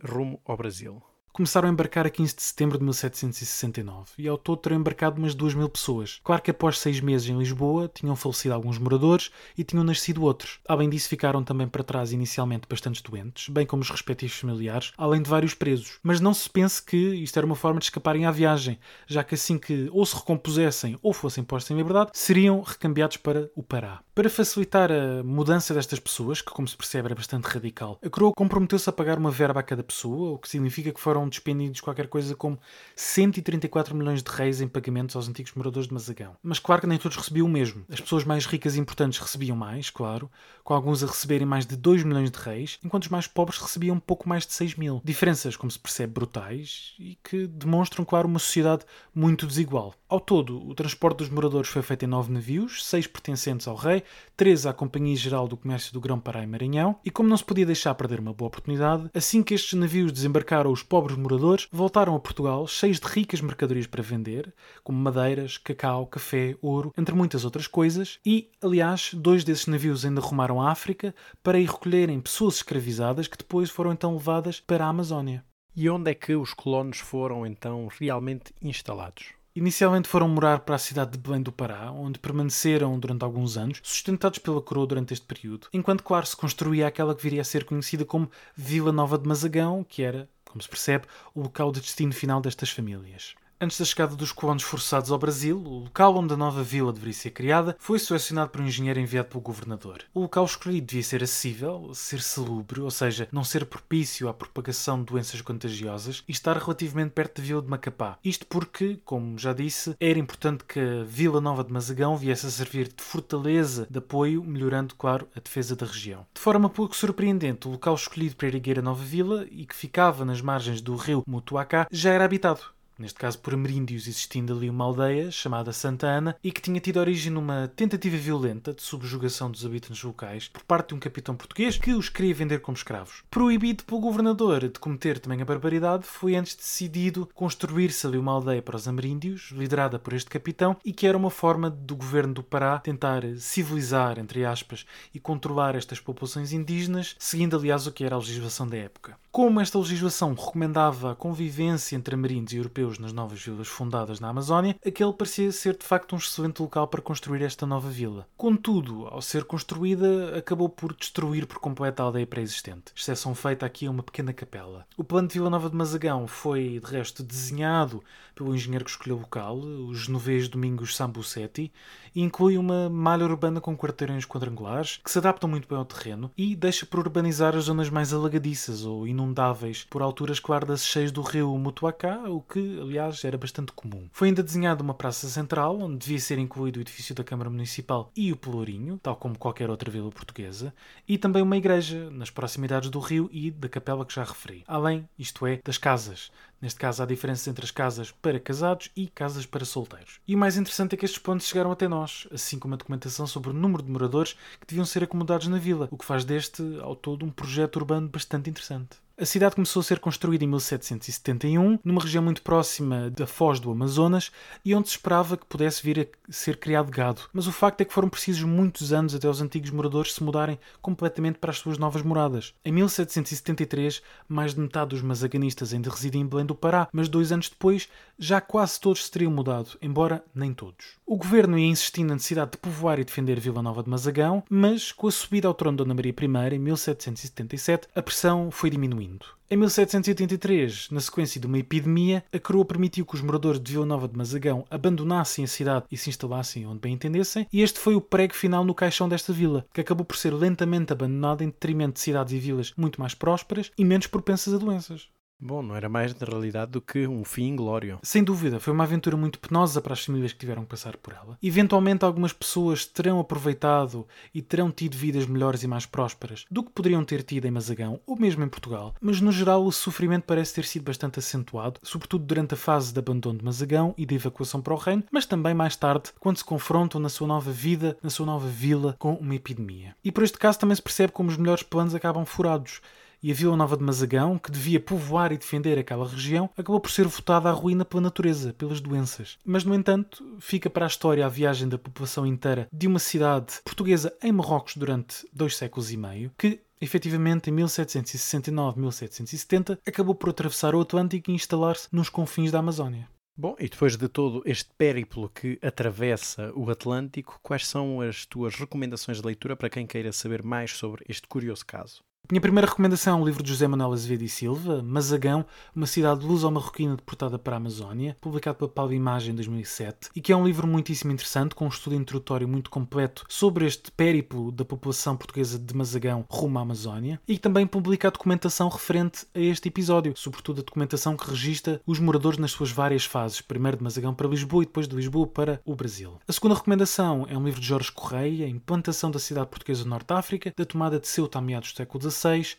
rumo 0.05 0.41
ao 0.45 0.57
Brasil? 0.57 1.03
começaram 1.33 1.69
a 1.69 1.73
embarcar 1.73 2.07
a 2.07 2.11
15 2.11 2.37
de 2.37 2.43
setembro 2.43 2.77
de 2.77 2.85
1769 2.85 4.11
e 4.19 4.29
ao 4.29 4.37
todo 4.37 4.61
terão 4.61 4.77
embarcado 4.77 5.19
umas 5.19 5.35
2 5.35 5.55
mil 5.55 5.71
pessoas. 5.71 6.21
Claro 6.23 6.43
que 6.43 6.51
após 6.51 6.79
seis 6.79 7.01
meses 7.01 7.29
em 7.29 7.39
Lisboa 7.39 7.91
tinham 7.93 8.15
falecido 8.15 8.55
alguns 8.55 8.79
moradores 8.79 9.31
e 9.57 9.65
tinham 9.65 9.83
nascido 9.83 10.23
outros. 10.23 10.61
Além 10.69 10.91
disso, 10.91 11.09
ficaram 11.09 11.43
também 11.43 11.67
para 11.67 11.83
trás 11.83 12.13
inicialmente 12.13 12.69
bastantes 12.69 13.01
doentes, 13.01 13.49
bem 13.49 13.65
como 13.65 13.83
os 13.83 13.91
respectivos 13.91 14.37
familiares, 14.37 14.93
além 14.99 15.23
de 15.23 15.31
vários 15.31 15.55
presos. 15.55 15.99
Mas 16.03 16.21
não 16.21 16.35
se 16.35 16.51
pense 16.51 16.83
que 16.83 16.97
isto 16.97 17.39
era 17.39 17.47
uma 17.47 17.57
forma 17.57 17.79
de 17.79 17.87
escaparem 17.87 18.27
à 18.27 18.31
viagem, 18.31 18.79
já 19.07 19.25
que 19.25 19.35
assim 19.35 19.59
que 19.59 19.89
ou 19.93 20.05
se 20.05 20.17
recompusessem 20.17 20.99
ou 21.03 21.15
fossem 21.15 21.43
postos 21.43 21.71
em 21.71 21.77
liberdade, 21.77 22.11
seriam 22.13 22.61
recambiados 22.61 23.17
para 23.17 23.51
o 23.57 23.63
Pará. 23.63 24.03
Para 24.21 24.29
facilitar 24.29 24.93
a 24.93 25.23
mudança 25.23 25.73
destas 25.73 25.99
pessoas, 25.99 26.43
que 26.43 26.51
como 26.51 26.69
se 26.69 26.77
percebe 26.77 27.07
era 27.07 27.15
bastante 27.15 27.45
radical, 27.45 27.99
a 28.05 28.11
coroa 28.11 28.35
comprometeu-se 28.37 28.87
a 28.87 28.93
pagar 28.93 29.17
uma 29.17 29.31
verba 29.31 29.61
a 29.61 29.63
cada 29.63 29.83
pessoa, 29.83 30.33
o 30.33 30.39
que 30.39 30.47
significa 30.47 30.93
que 30.93 31.01
foram 31.01 31.27
despendidos 31.27 31.81
qualquer 31.81 32.07
coisa 32.07 32.37
como 32.37 32.59
134 32.95 33.97
milhões 33.97 34.23
de 34.23 34.31
reis 34.31 34.61
em 34.61 34.69
pagamentos 34.69 35.17
aos 35.17 35.27
antigos 35.27 35.55
moradores 35.55 35.89
de 35.89 35.95
Mazagão. 35.95 36.37
Mas 36.43 36.59
claro 36.59 36.83
que 36.83 36.87
nem 36.87 36.99
todos 36.99 37.17
recebiam 37.17 37.47
o 37.47 37.51
mesmo. 37.51 37.87
As 37.91 37.99
pessoas 37.99 38.23
mais 38.23 38.45
ricas 38.45 38.77
e 38.77 38.79
importantes 38.79 39.19
recebiam 39.19 39.57
mais, 39.57 39.89
claro, 39.89 40.31
com 40.63 40.75
alguns 40.75 41.03
a 41.03 41.07
receberem 41.07 41.47
mais 41.47 41.65
de 41.65 41.75
2 41.75 42.05
milhões 42.05 42.31
de 42.31 42.39
reis, 42.39 42.79
enquanto 42.85 43.05
os 43.05 43.09
mais 43.09 43.27
pobres 43.27 43.59
recebiam 43.59 43.99
pouco 43.99 44.29
mais 44.29 44.47
de 44.47 44.53
6 44.53 44.75
mil. 44.75 45.01
Diferenças, 45.03 45.57
como 45.57 45.71
se 45.71 45.79
percebe, 45.79 46.13
brutais 46.13 46.95
e 46.99 47.17
que 47.25 47.47
demonstram, 47.47 48.05
claro, 48.05 48.29
uma 48.29 48.39
sociedade 48.39 48.85
muito 49.15 49.47
desigual. 49.47 49.95
Ao 50.11 50.21
todo, 50.21 50.69
o 50.69 50.75
transporte 50.75 51.19
dos 51.19 51.31
moradores 51.31 51.71
foi 51.71 51.81
feito 51.83 52.05
em 52.05 52.09
nove 52.09 52.33
navios, 52.33 52.85
seis 52.85 53.07
pertencentes 53.07 53.67
ao 53.67 53.77
rei, 53.77 54.03
três 54.37 54.67
à 54.67 54.73
Companhia 54.73 55.17
Geral 55.17 55.47
do 55.47 55.57
Comércio 55.57 55.93
do 55.93 56.01
Grão-Pará 56.01 56.43
e 56.43 56.47
Maranhão, 56.47 56.99
e 57.05 57.11
como 57.11 57.29
não 57.29 57.37
se 57.37 57.45
podia 57.45 57.67
deixar 57.67 57.95
perder 57.95 58.21
uma 58.21 58.33
boa 58.33 58.49
oportunidade, 58.49 59.11
assim 59.15 59.43
que 59.43 59.55
estes 59.55 59.79
navios 59.79 60.13
desembarcaram 60.13 60.73
os 60.73 60.83
pobres 60.83 61.17
moradores, 61.17 61.69
voltaram 61.71 62.15
a 62.15 62.21
Portugal 62.21 62.67
cheios 62.67 62.99
de 62.99 63.07
ricas 63.07 63.41
mercadorias 63.41 63.87
para 63.87 64.03
vender, 64.03 64.55
como 64.83 64.99
madeiras, 64.99 65.59
cacau, 65.59 66.07
café, 66.07 66.57
ouro, 66.61 66.93
entre 66.97 67.15
muitas 67.15 67.45
outras 67.45 67.67
coisas, 67.67 68.19
e, 68.25 68.51
aliás, 68.63 69.13
dois 69.15 69.45
desses 69.45 69.67
navios 69.67 70.05
ainda 70.05 70.21
rumaram 70.21 70.61
à 70.61 70.71
África 70.71 71.15
para 71.43 71.59
ir 71.59 71.69
recolherem 71.71 72.21
pessoas 72.21 72.57
escravizadas 72.57 73.27
que 73.27 73.39
depois 73.39 73.71
foram 73.71 73.93
então 73.93 74.15
levadas 74.15 74.61
para 74.61 74.85
a 74.85 74.89
Amazónia. 74.89 75.45
E 75.75 75.89
onde 75.89 76.11
é 76.11 76.15
que 76.15 76.35
os 76.35 76.53
colonos 76.53 76.99
foram 76.99 77.47
então 77.47 77.89
realmente 77.99 78.53
instalados? 78.61 79.40
Inicialmente 79.61 80.09
foram 80.09 80.27
morar 80.27 80.61
para 80.61 80.77
a 80.77 80.79
cidade 80.79 81.11
de 81.11 81.19
Belém 81.19 81.43
do 81.43 81.53
Pará, 81.53 81.93
onde 81.93 82.19
permaneceram 82.19 82.99
durante 82.99 83.23
alguns 83.23 83.59
anos, 83.59 83.79
sustentados 83.83 84.39
pela 84.39 84.63
coroa 84.63 84.87
durante 84.87 85.13
este 85.13 85.27
período, 85.27 85.67
enquanto, 85.71 86.03
claro, 86.03 86.25
se 86.25 86.35
construía 86.35 86.87
aquela 86.87 87.15
que 87.15 87.23
viria 87.23 87.43
a 87.43 87.45
ser 87.45 87.67
conhecida 87.67 88.07
como 88.07 88.31
Vila 88.57 88.91
Nova 88.91 89.19
de 89.19 89.29
Mazagão, 89.29 89.85
que 89.87 90.03
era, 90.03 90.27
como 90.47 90.63
se 90.63 90.69
percebe, 90.69 91.05
o 91.35 91.43
local 91.43 91.71
de 91.73 91.83
destino 91.83 92.15
final 92.15 92.41
destas 92.41 92.71
famílias. 92.71 93.35
Antes 93.63 93.79
da 93.79 93.85
chegada 93.85 94.17
dos 94.17 94.33
colonos 94.33 94.63
forçados 94.63 95.13
ao 95.13 95.19
Brasil, 95.19 95.59
o 95.59 95.81
local 95.81 96.17
onde 96.17 96.33
a 96.33 96.37
nova 96.37 96.63
vila 96.63 96.95
deveria 96.95 97.13
ser 97.13 97.31
criada 97.31 97.77
foi 97.79 97.99
selecionado 97.99 98.49
por 98.49 98.63
um 98.63 98.67
engenheiro 98.67 98.99
enviado 98.99 99.29
pelo 99.29 99.43
governador. 99.43 100.03
O 100.15 100.21
local 100.21 100.47
escolhido 100.47 100.87
devia 100.87 101.03
ser 101.03 101.23
acessível, 101.23 101.93
ser 101.93 102.23
salubre, 102.23 102.81
ou 102.81 102.91
seja, 102.91 103.29
não 103.31 103.45
ser 103.45 103.67
propício 103.67 104.31
à 104.31 104.33
propagação 104.33 105.01
de 105.01 105.13
doenças 105.13 105.43
contagiosas 105.43 106.25
e 106.27 106.33
estar 106.33 106.57
relativamente 106.57 107.11
perto 107.11 107.43
da 107.43 107.47
vila 107.47 107.61
de 107.61 107.69
Macapá. 107.69 108.17
Isto 108.25 108.47
porque, 108.47 108.99
como 109.05 109.37
já 109.37 109.53
disse, 109.53 109.95
era 110.01 110.19
importante 110.19 110.65
que 110.65 110.81
a 110.81 111.05
Vila 111.05 111.39
Nova 111.39 111.63
de 111.63 111.71
Mazagão 111.71 112.17
viesse 112.17 112.47
a 112.47 112.51
servir 112.51 112.89
de 112.89 113.03
fortaleza 113.03 113.87
de 113.91 113.99
apoio, 113.99 114.43
melhorando, 114.43 114.95
claro, 114.95 115.29
a 115.37 115.41
defesa 115.41 115.77
da 115.77 115.85
região. 115.85 116.27
De 116.33 116.41
forma 116.41 116.71
pouco 116.71 116.97
surpreendente, 116.97 117.69
o 117.69 117.73
local 117.73 117.95
escolhido 117.95 118.37
para 118.37 118.49
erguer 118.49 118.79
a 118.79 118.83
nova 118.83 119.05
vila 119.05 119.47
e 119.51 119.67
que 119.67 119.77
ficava 119.77 120.25
nas 120.25 120.41
margens 120.41 120.81
do 120.81 120.97
rio 120.97 121.23
Mutuacá 121.27 121.87
já 121.91 122.11
era 122.11 122.25
habitado 122.25 122.63
neste 123.01 123.19
caso 123.19 123.39
por 123.39 123.55
ameríndios, 123.55 124.07
existindo 124.07 124.53
ali 124.53 124.69
uma 124.69 124.85
aldeia 124.85 125.31
chamada 125.31 125.73
Santa 125.73 126.07
Ana 126.07 126.37
e 126.45 126.53
que 126.53 126.61
tinha 126.61 126.79
tido 126.79 127.01
origem 127.01 127.33
numa 127.33 127.69
tentativa 127.75 128.17
violenta 128.17 128.75
de 128.75 128.83
subjugação 128.83 129.51
dos 129.51 129.65
habitantes 129.65 130.03
locais 130.03 130.49
por 130.49 130.63
parte 130.63 130.89
de 130.89 130.95
um 130.95 130.99
capitão 130.99 131.35
português 131.35 131.79
que 131.79 131.93
os 131.93 132.09
queria 132.09 132.35
vender 132.35 132.61
como 132.61 132.77
escravos. 132.77 133.23
Proibido 133.31 133.85
pelo 133.85 134.01
governador 134.01 134.69
de 134.69 134.79
cometer 134.79 135.19
também 135.19 135.41
a 135.41 135.45
barbaridade, 135.45 136.05
foi 136.05 136.37
antes 136.37 136.55
decidido 136.55 137.29
construir-se 137.35 138.07
ali 138.07 138.19
uma 138.19 138.33
aldeia 138.33 138.61
para 138.61 138.77
os 138.77 138.87
ameríndios, 138.87 139.51
liderada 139.53 139.99
por 139.99 140.13
este 140.13 140.29
capitão, 140.29 140.77
e 140.85 140.93
que 140.93 141.07
era 141.07 141.17
uma 141.17 141.31
forma 141.31 141.71
do 141.71 141.97
governo 141.97 142.35
do 142.35 142.43
Pará 142.43 142.79
tentar 142.79 143.23
civilizar, 143.39 144.19
entre 144.19 144.45
aspas, 144.45 144.85
e 145.15 145.19
controlar 145.19 145.75
estas 145.75 146.01
populações 146.01 146.53
indígenas, 146.53 147.17
seguindo 147.19 147.57
aliás 147.57 147.87
o 147.87 147.93
que 147.93 148.05
era 148.05 148.15
a 148.15 148.19
legislação 148.19 148.67
da 148.67 148.77
época. 148.77 149.17
Como 149.33 149.61
esta 149.61 149.79
legislação 149.79 150.35
recomendava 150.35 151.13
a 151.13 151.15
convivência 151.15 151.97
entre 151.97 152.15
ameríndios 152.15 152.53
e 152.53 152.57
europeus 152.57 152.90
nas 152.99 153.13
novas 153.13 153.43
vilas 153.43 153.69
fundadas 153.69 154.21
na 154.21 154.29
Amazónia, 154.29 154.77
aquele 154.85 155.13
parecia 155.13 155.53
ser 155.53 155.77
de 155.77 155.85
facto 155.85 156.15
um 156.15 156.19
excelente 156.19 156.61
local 156.61 156.89
para 156.89 157.03
construir 157.03 157.43
esta 157.43 157.67
nova 157.67 157.89
vila. 157.89 158.27
Contudo, 158.37 159.07
ao 159.07 159.23
ser 159.23 159.45
construída, 159.45 160.37
acabou 160.37 160.69
por 160.69 160.95
destruir 160.95 161.47
por 161.47 161.59
completo 161.59 162.03
a 162.03 162.07
aldeia 162.07 162.27
pré-existente, 162.27 162.93
exceção 162.97 163.35
feita 163.35 163.65
aqui 163.65 163.87
a 163.87 163.91
uma 163.91 164.03
pequena 164.03 164.33
capela. 164.33 164.87
O 164.97 165.05
plano 165.05 165.29
de 165.29 165.35
Vila 165.35 165.51
Nova 165.51 165.71
de 165.71 165.77
Mazagão 165.77 166.27
foi, 166.27 166.81
de 166.81 166.91
resto, 166.91 167.23
desenhado 167.23 168.03
pelo 168.35 168.55
engenheiro 168.55 168.85
que 168.85 168.91
escolheu 168.91 169.17
o 169.17 169.21
local, 169.21 169.59
o 169.59 169.95
genovês 169.95 170.49
Domingos 170.49 170.97
Sambucetti, 170.97 171.73
e 172.15 172.23
inclui 172.23 172.57
uma 172.59 172.89
malha 172.89 173.25
urbana 173.25 173.61
com 173.61 173.77
quarteirões 173.77 174.25
quadrangulares 174.25 175.01
que 175.05 175.11
se 175.11 175.19
adaptam 175.19 175.49
muito 175.49 175.69
bem 175.69 175.79
ao 175.79 175.85
terreno 175.85 176.31
e 176.37 176.55
deixa 176.55 176.87
por 176.87 177.01
urbanizar 177.01 177.55
as 177.55 177.65
zonas 177.65 177.91
mais 177.91 178.13
alagadiças 178.13 178.85
ou 178.85 179.07
inundáveis 179.07 179.87
por 179.89 180.03
alturas 180.03 180.41
claras 180.41 180.85
cheias 180.85 181.13
do 181.13 181.23
rio 181.23 181.57
Mutuacá, 181.59 182.29
o 182.29 182.41
que, 182.41 182.79
aliás, 182.81 183.25
era 183.25 183.39
bastante 183.39 183.73
comum. 183.73 184.09
Foi 184.13 184.29
ainda 184.29 184.43
desenhada 184.43 184.83
uma 184.83 184.95
praça 184.95 185.29
central, 185.29 185.79
onde 185.81 185.99
devia 185.99 186.19
ser 186.19 186.39
incluído 186.39 186.79
o 186.79 186.83
edifício 186.83 187.15
da 187.15 187.25
Câmara 187.25 187.51
Municipal 187.51 188.11
e 188.17 188.33
o 188.33 188.37
Pelourinho, 188.37 188.99
tal 189.03 189.17
como 189.17 189.39
qualquer 189.39 189.71
outra 189.71 189.91
vila 189.91 190.11
portuguesa, 190.11 190.75
e 191.09 191.19
também 191.19 191.43
uma 191.43 191.57
igreja, 191.57 192.11
nas 192.11 192.31
proximidades 192.31 192.91
do 192.91 192.99
rio 192.99 193.29
e 193.33 193.51
da 193.51 193.69
capela 193.69 194.05
que 194.05 194.15
já 194.15 194.25
referi. 194.25 194.65
Além, 194.67 195.09
isto 195.19 195.47
é, 195.47 195.61
das 195.65 195.79
casas. 195.79 196.31
Neste 196.61 196.79
caso, 196.79 197.03
há 197.03 197.07
diferença 197.07 197.49
entre 197.49 197.65
as 197.65 197.71
casas 197.71 198.11
para 198.11 198.39
casados 198.39 198.91
e 198.95 199.09
casas 199.09 199.47
para 199.47 199.65
solteiros. 199.65 200.21
E 200.29 200.35
o 200.35 200.39
mais 200.39 200.59
interessante 200.59 200.95
é 200.95 200.97
que 200.97 201.07
estes 201.07 201.21
pontos 201.21 201.47
chegaram 201.47 201.73
até 201.73 201.89
nós, 201.89 202.29
assim 202.31 202.59
como 202.59 202.75
a 202.75 202.77
documentação 202.77 203.27
sobre 203.27 203.51
o 203.51 203.55
número 203.55 203.83
de 203.83 203.91
moradores 203.91 204.35
que 204.61 204.67
deviam 204.67 204.85
ser 204.85 205.03
acomodados 205.05 205.49
na 205.49 205.59
vila, 205.59 205.89
o 205.91 205.97
que 205.97 206.05
faz 206.05 206.25
deste, 206.25 206.63
ao 206.83 206.95
todo, 206.95 207.25
um 207.25 207.31
projeto 207.31 207.77
urbano 207.77 208.09
bastante 208.09 208.51
interessante. 208.51 208.99
A 209.21 209.27
cidade 209.27 209.55
começou 209.55 209.81
a 209.81 209.83
ser 209.83 209.99
construída 209.99 210.45
em 210.45 210.47
1771, 210.47 211.79
numa 211.85 212.01
região 212.01 212.25
muito 212.25 212.41
próxima 212.41 213.11
da 213.11 213.27
foz 213.27 213.61
do 213.61 213.71
Amazonas 213.71 214.33
e 214.65 214.75
onde 214.75 214.89
se 214.89 214.95
esperava 214.95 215.37
que 215.37 215.45
pudesse 215.45 215.83
vir 215.83 216.09
a 216.27 216.33
ser 216.33 216.57
criado 216.57 216.91
gado. 216.91 217.21
Mas 217.31 217.47
o 217.47 217.53
facto 217.53 217.83
é 217.83 217.85
que 217.85 217.93
foram 217.93 218.09
precisos 218.09 218.45
muitos 218.45 218.95
anos 218.95 219.15
até 219.15 219.29
os 219.29 219.43
antigos 219.43 219.69
moradores 219.73 220.15
se 220.15 220.25
mudarem 220.25 220.59
completamente 220.81 221.39
para 221.39 221.51
as 221.51 221.59
suas 221.59 221.77
novas 221.77 222.01
moradas. 222.01 222.55
Em 222.65 222.73
1773, 222.73 224.01
mais 224.27 224.55
de 224.55 224.61
metade 224.61 224.89
dos 224.89 225.03
mazaganistas 225.03 225.75
ainda 225.75 225.91
residem 225.91 226.23
em 226.23 226.27
Belém 226.27 226.47
do 226.47 226.55
Pará, 226.55 226.89
mas 226.91 227.07
dois 227.07 227.31
anos 227.31 227.51
depois 227.51 227.91
já 228.19 228.41
quase 228.41 228.81
todos 228.81 229.05
se 229.05 229.11
teriam 229.11 229.31
mudado, 229.31 229.77
embora 229.83 230.25
nem 230.35 230.55
todos. 230.55 230.99
O 231.05 231.19
governo 231.19 231.59
ia 231.59 231.67
insistir 231.67 232.05
na 232.05 232.15
necessidade 232.15 232.53
de 232.53 232.57
povoar 232.57 232.99
e 232.99 233.05
defender 233.05 233.39
Vila 233.39 233.63
Nova 233.63 233.83
de 233.83 233.91
Mazagão, 233.91 234.43
mas 234.49 234.93
com 234.93 235.09
a 235.09 235.13
subida 235.13 235.47
ao 235.47 235.53
trono 235.53 235.77
de 235.77 235.85
Dona 235.85 235.93
Maria 235.93 236.15
I 236.19 236.55
em 236.55 236.59
1777, 236.59 237.87
a 237.95 238.01
pressão 238.01 238.51
foi 238.51 238.71
diminuindo. 238.71 239.10
Em 239.51 239.57
1783, 239.57 240.91
na 240.91 241.01
sequência 241.01 241.41
de 241.41 241.47
uma 241.47 241.59
epidemia, 241.59 242.25
a 242.33 242.39
coroa 242.39 242.65
permitiu 242.65 243.05
que 243.05 243.15
os 243.15 243.21
moradores 243.21 243.61
de 243.61 243.73
Vila 243.73 243.87
Nova 243.87 244.07
de 244.07 244.17
Mazagão 244.17 244.65
abandonassem 244.71 245.45
a 245.45 245.49
cidade 245.49 245.87
e 245.91 245.97
se 245.97 246.09
instalassem 246.09 246.67
onde 246.67 246.81
bem 246.81 246.95
entendessem, 246.95 247.47
e 247.53 247.63
este 247.63 247.81
foi 247.81 247.95
o 247.95 248.01
prego 248.01 248.35
final 248.35 248.65
no 248.65 248.75
caixão 248.75 249.09
desta 249.09 249.33
vila, 249.33 249.67
que 249.73 249.81
acabou 249.81 250.05
por 250.05 250.17
ser 250.17 250.33
lentamente 250.33 250.93
abandonada 250.93 251.43
em 251.43 251.49
detrimento 251.49 251.95
de 251.95 252.01
cidades 252.01 252.33
e 252.33 252.39
vilas 252.39 252.73
muito 252.77 253.01
mais 253.01 253.15
prósperas 253.15 253.73
e 253.77 253.85
menos 253.85 254.07
propensas 254.07 254.55
a 254.55 254.59
doenças. 254.59 255.09
Bom, 255.43 255.63
não 255.63 255.75
era 255.75 255.89
mais 255.89 256.15
na 256.15 256.27
realidade 256.27 256.73
do 256.73 256.83
que 256.83 257.07
um 257.07 257.25
fim 257.25 257.45
inglório. 257.45 257.99
Sem 258.03 258.23
dúvida, 258.23 258.61
foi 258.61 258.75
uma 258.75 258.85
aventura 258.85 259.17
muito 259.17 259.39
penosa 259.39 259.81
para 259.81 259.95
as 259.95 260.05
famílias 260.05 260.35
que 260.35 260.39
tiveram 260.39 260.63
que 260.63 260.69
passar 260.69 260.99
por 260.99 261.15
ela. 261.15 261.39
Eventualmente, 261.43 262.05
algumas 262.05 262.33
pessoas 262.33 262.85
terão 262.85 263.19
aproveitado 263.19 264.07
e 264.35 264.43
terão 264.43 264.71
tido 264.71 264.97
vidas 264.97 265.27
melhores 265.27 265.63
e 265.63 265.67
mais 265.67 265.87
prósperas 265.87 266.45
do 266.51 266.63
que 266.63 266.71
poderiam 266.71 267.03
ter 267.05 267.23
tido 267.23 267.47
em 267.47 267.51
Mazagão 267.51 268.01
ou 268.07 268.19
mesmo 268.19 268.45
em 268.45 268.49
Portugal, 268.49 268.95
mas 269.01 269.21
no 269.21 269.33
geral 269.33 269.65
o 269.65 269.73
sofrimento 269.73 270.25
parece 270.25 270.55
ter 270.55 270.65
sido 270.65 270.85
bastante 270.85 271.19
acentuado, 271.19 271.81
sobretudo 271.83 272.25
durante 272.25 272.53
a 272.53 272.57
fase 272.59 272.93
de 272.93 272.99
abandono 272.99 273.39
de 273.39 273.45
Mazagão 273.45 273.95
e 273.97 274.05
de 274.05 274.15
evacuação 274.15 274.61
para 274.61 274.75
o 274.75 274.77
reino, 274.77 275.05
mas 275.11 275.25
também 275.25 275.55
mais 275.55 275.75
tarde, 275.75 276.11
quando 276.21 276.37
se 276.37 276.45
confrontam 276.45 277.01
na 277.01 277.09
sua 277.09 277.27
nova 277.27 277.51
vida, 277.51 277.97
na 278.03 278.11
sua 278.11 278.27
nova 278.27 278.47
vila, 278.47 278.95
com 278.99 279.15
uma 279.15 279.35
epidemia. 279.35 279.97
E 280.05 280.13
por 280.13 280.23
este 280.23 280.37
caso 280.37 280.59
também 280.59 280.77
se 280.77 280.83
percebe 280.83 281.13
como 281.13 281.31
os 281.31 281.37
melhores 281.39 281.63
planos 281.63 281.95
acabam 281.95 282.27
furados 282.27 282.83
e 283.23 283.31
a 283.31 283.35
Vila 283.35 283.57
Nova 283.57 283.77
de 283.77 283.85
Mazagão, 283.85 284.39
que 284.39 284.51
devia 284.51 284.81
povoar 284.81 285.33
e 285.33 285.39
defender 285.39 285.79
aquela 285.79 286.09
região, 286.09 286.51
acabou 286.57 286.81
por 286.81 286.91
ser 286.91 287.07
votada 287.07 287.49
à 287.49 287.53
ruína 287.53 287.85
pela 287.85 288.03
natureza, 288.03 288.53
pelas 288.55 288.81
doenças. 288.81 289.39
Mas, 289.45 289.63
no 289.65 289.75
entanto, 289.75 290.25
fica 290.41 290.71
para 290.71 290.87
a 290.87 290.89
história 290.89 291.25
a 291.25 291.29
viagem 291.29 291.69
da 291.69 291.79
população 291.79 292.27
inteira 292.27 292.67
de 292.73 292.87
uma 292.87 292.99
cidade 292.99 293.61
portuguesa 293.65 294.13
em 294.23 294.33
Marrocos 294.33 294.77
durante 294.77 295.27
dois 295.33 295.57
séculos 295.57 295.93
e 295.93 295.97
meio, 295.97 296.33
que 296.39 296.61
efetivamente 296.81 297.51
em 297.51 297.55
1769-1770 297.55 299.79
acabou 299.87 300.15
por 300.15 300.31
atravessar 300.31 300.75
o 300.75 300.81
Atlântico 300.81 301.31
e 301.31 301.35
instalar-se 301.35 301.89
nos 301.93 302.09
confins 302.09 302.51
da 302.51 302.61
Amazónia. 302.61 303.07
Bom, 303.37 303.55
e 303.59 303.69
depois 303.69 303.97
de 303.97 304.09
todo 304.09 304.43
este 304.45 304.71
périplo 304.77 305.29
que 305.31 305.59
atravessa 305.63 306.53
o 306.55 306.71
Atlântico, 306.71 307.41
quais 307.43 307.67
são 307.67 308.01
as 308.01 308.25
tuas 308.27 308.55
recomendações 308.55 309.19
de 309.19 309.27
leitura 309.27 309.57
para 309.57 309.71
quem 309.71 309.87
queira 309.87 310.13
saber 310.13 310.43
mais 310.43 310.73
sobre 310.73 311.05
este 311.09 311.27
curioso 311.27 311.65
caso? 311.65 312.03
Minha 312.31 312.41
primeira 312.41 312.69
recomendação 312.69 313.19
é 313.19 313.21
um 313.23 313.25
livro 313.25 313.43
de 313.43 313.49
José 313.49 313.67
Manuel 313.67 313.93
Azevedo 313.93 314.23
e 314.23 314.29
Silva, 314.29 314.81
Mazagão, 314.85 315.45
uma 315.75 315.87
cidade 315.87 316.25
luso-marroquina 316.25 316.95
deportada 316.95 317.37
para 317.41 317.57
a 317.57 317.59
Amazónia, 317.59 318.17
publicado 318.21 318.57
pela 318.57 318.71
Paulo 318.71 318.93
Imagem 318.93 319.33
em 319.33 319.35
2007, 319.35 320.11
e 320.15 320.21
que 320.21 320.33
é 320.33 320.37
um 320.37 320.45
livro 320.45 320.65
muitíssimo 320.65 321.11
interessante, 321.11 321.57
com 321.57 321.65
um 321.65 321.69
estudo 321.69 321.97
introdutório 321.97 322.47
muito 322.47 322.71
completo 322.71 323.25
sobre 323.29 323.67
este 323.67 323.91
périplo 323.91 324.53
da 324.53 324.65
população 324.65 325.17
portuguesa 325.17 325.59
de 325.59 325.75
Mazagão 325.75 326.25
rumo 326.31 326.61
à 326.61 326.63
Amazónia, 326.63 327.21
e 327.27 327.37
também 327.37 327.67
publica 327.67 328.07
a 328.07 328.13
documentação 328.13 328.69
referente 328.69 329.27
a 329.35 329.41
este 329.41 329.67
episódio, 329.67 330.13
sobretudo 330.17 330.61
a 330.61 330.65
documentação 330.65 331.17
que 331.17 331.29
registra 331.29 331.81
os 331.85 331.99
moradores 331.99 332.39
nas 332.39 332.53
suas 332.53 332.71
várias 332.71 333.05
fases, 333.05 333.41
primeiro 333.41 333.79
de 333.79 333.83
Mazagão 333.83 334.15
para 334.15 334.29
Lisboa 334.29 334.63
e 334.63 334.67
depois 334.67 334.87
de 334.87 334.95
Lisboa 334.95 335.27
para 335.27 335.61
o 335.65 335.75
Brasil. 335.75 336.21
A 336.29 336.33
segunda 336.33 336.55
recomendação 336.55 337.27
é 337.29 337.37
um 337.37 337.43
livro 337.43 337.61
de 337.61 337.67
Jorge 337.67 337.91
Correia, 337.91 338.47
Implantação 338.47 339.11
da 339.11 339.19
Cidade 339.19 339.49
Portuguesa 339.49 339.83
do 339.83 339.91
Norte 339.91 340.13
África, 340.13 340.55
da 340.57 340.65
tomada 340.65 341.01
de 341.01 341.09
Ceuta 341.09 341.41
a 341.41 341.43
meados 341.43 341.73
do 341.73 341.77
século 341.77 341.99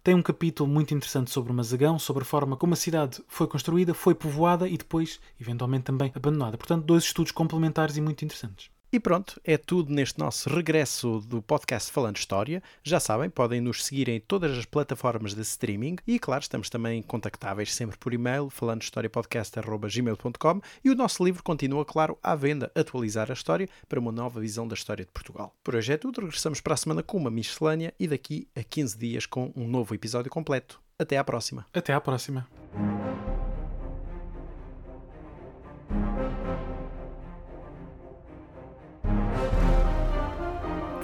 Tem 0.04 0.16
um 0.16 0.22
capítulo 0.22 0.70
muito 0.70 0.94
interessante 0.94 1.32
sobre 1.32 1.52
o 1.52 1.56
Mazagão, 1.56 2.00
sobre 2.00 2.24
a 2.24 2.26
forma 2.26 2.56
como 2.58 2.74
a 2.74 2.78
cidade 2.78 3.24
foi 3.28 3.48
construída, 3.48 3.94
foi 3.94 4.16
povoada 4.16 4.68
e 4.68 4.78
depois, 4.78 5.20
eventualmente, 5.40 5.84
também 5.84 6.12
abandonada. 6.16 6.58
Portanto, 6.58 6.86
dois 6.86 7.04
estudos 7.04 7.32
complementares 7.32 7.98
e 7.98 8.02
muito 8.02 8.24
interessantes. 8.24 8.70
E 8.94 9.00
pronto, 9.00 9.40
é 9.46 9.58
tudo 9.58 9.94
neste 9.94 10.20
nosso 10.20 10.50
regresso 10.50 11.22
do 11.22 11.42
podcast 11.42 11.90
Falando 11.90 12.18
História. 12.18 12.62
Já 12.84 13.00
sabem, 13.00 13.30
podem 13.30 13.62
nos 13.62 13.86
seguir 13.86 14.10
em 14.10 14.20
todas 14.20 14.58
as 14.58 14.66
plataformas 14.66 15.34
de 15.34 15.40
streaming 15.42 15.96
e, 16.06 16.20
claro, 16.20 16.42
estamos 16.42 16.70
também 16.70 17.02
contactáveis 17.02 17.74
sempre 17.74 17.98
por 17.98 18.14
e-mail, 18.14 18.50
falandohistoriapodcast.gmail.com 18.50 20.62
e 20.84 20.90
o 20.90 20.96
nosso 20.96 21.24
livro 21.24 21.42
continua, 21.42 21.86
claro, 21.86 22.20
à 22.22 22.36
venda, 22.36 22.70
Atualizar 22.76 23.30
a 23.30 23.34
História, 23.34 23.70
para 23.88 24.00
uma 24.00 24.12
nova 24.12 24.42
visão 24.42 24.68
da 24.68 24.74
história 24.74 25.06
de 25.06 25.12
Portugal. 25.12 25.56
Por 25.64 25.76
hoje 25.76 25.94
é 25.94 25.98
tudo, 25.98 26.20
regressamos 26.20 26.60
para 26.60 26.74
a 26.74 26.78
semana 26.78 27.02
com 27.02 27.16
uma 27.16 27.32
miscelânea 27.32 27.94
e 27.98 28.10
daqui 28.10 28.50
a 28.54 28.62
15 28.62 28.98
dias 28.98 29.26
com 29.26 29.54
um 29.56 29.70
novo 29.70 29.96
episódio 29.96 30.30
completo. 30.30 30.82
Até 31.00 31.18
à 31.18 31.24
próxima. 31.24 31.66
Até 31.74 31.94
à 31.94 32.02
próxima. 32.02 32.46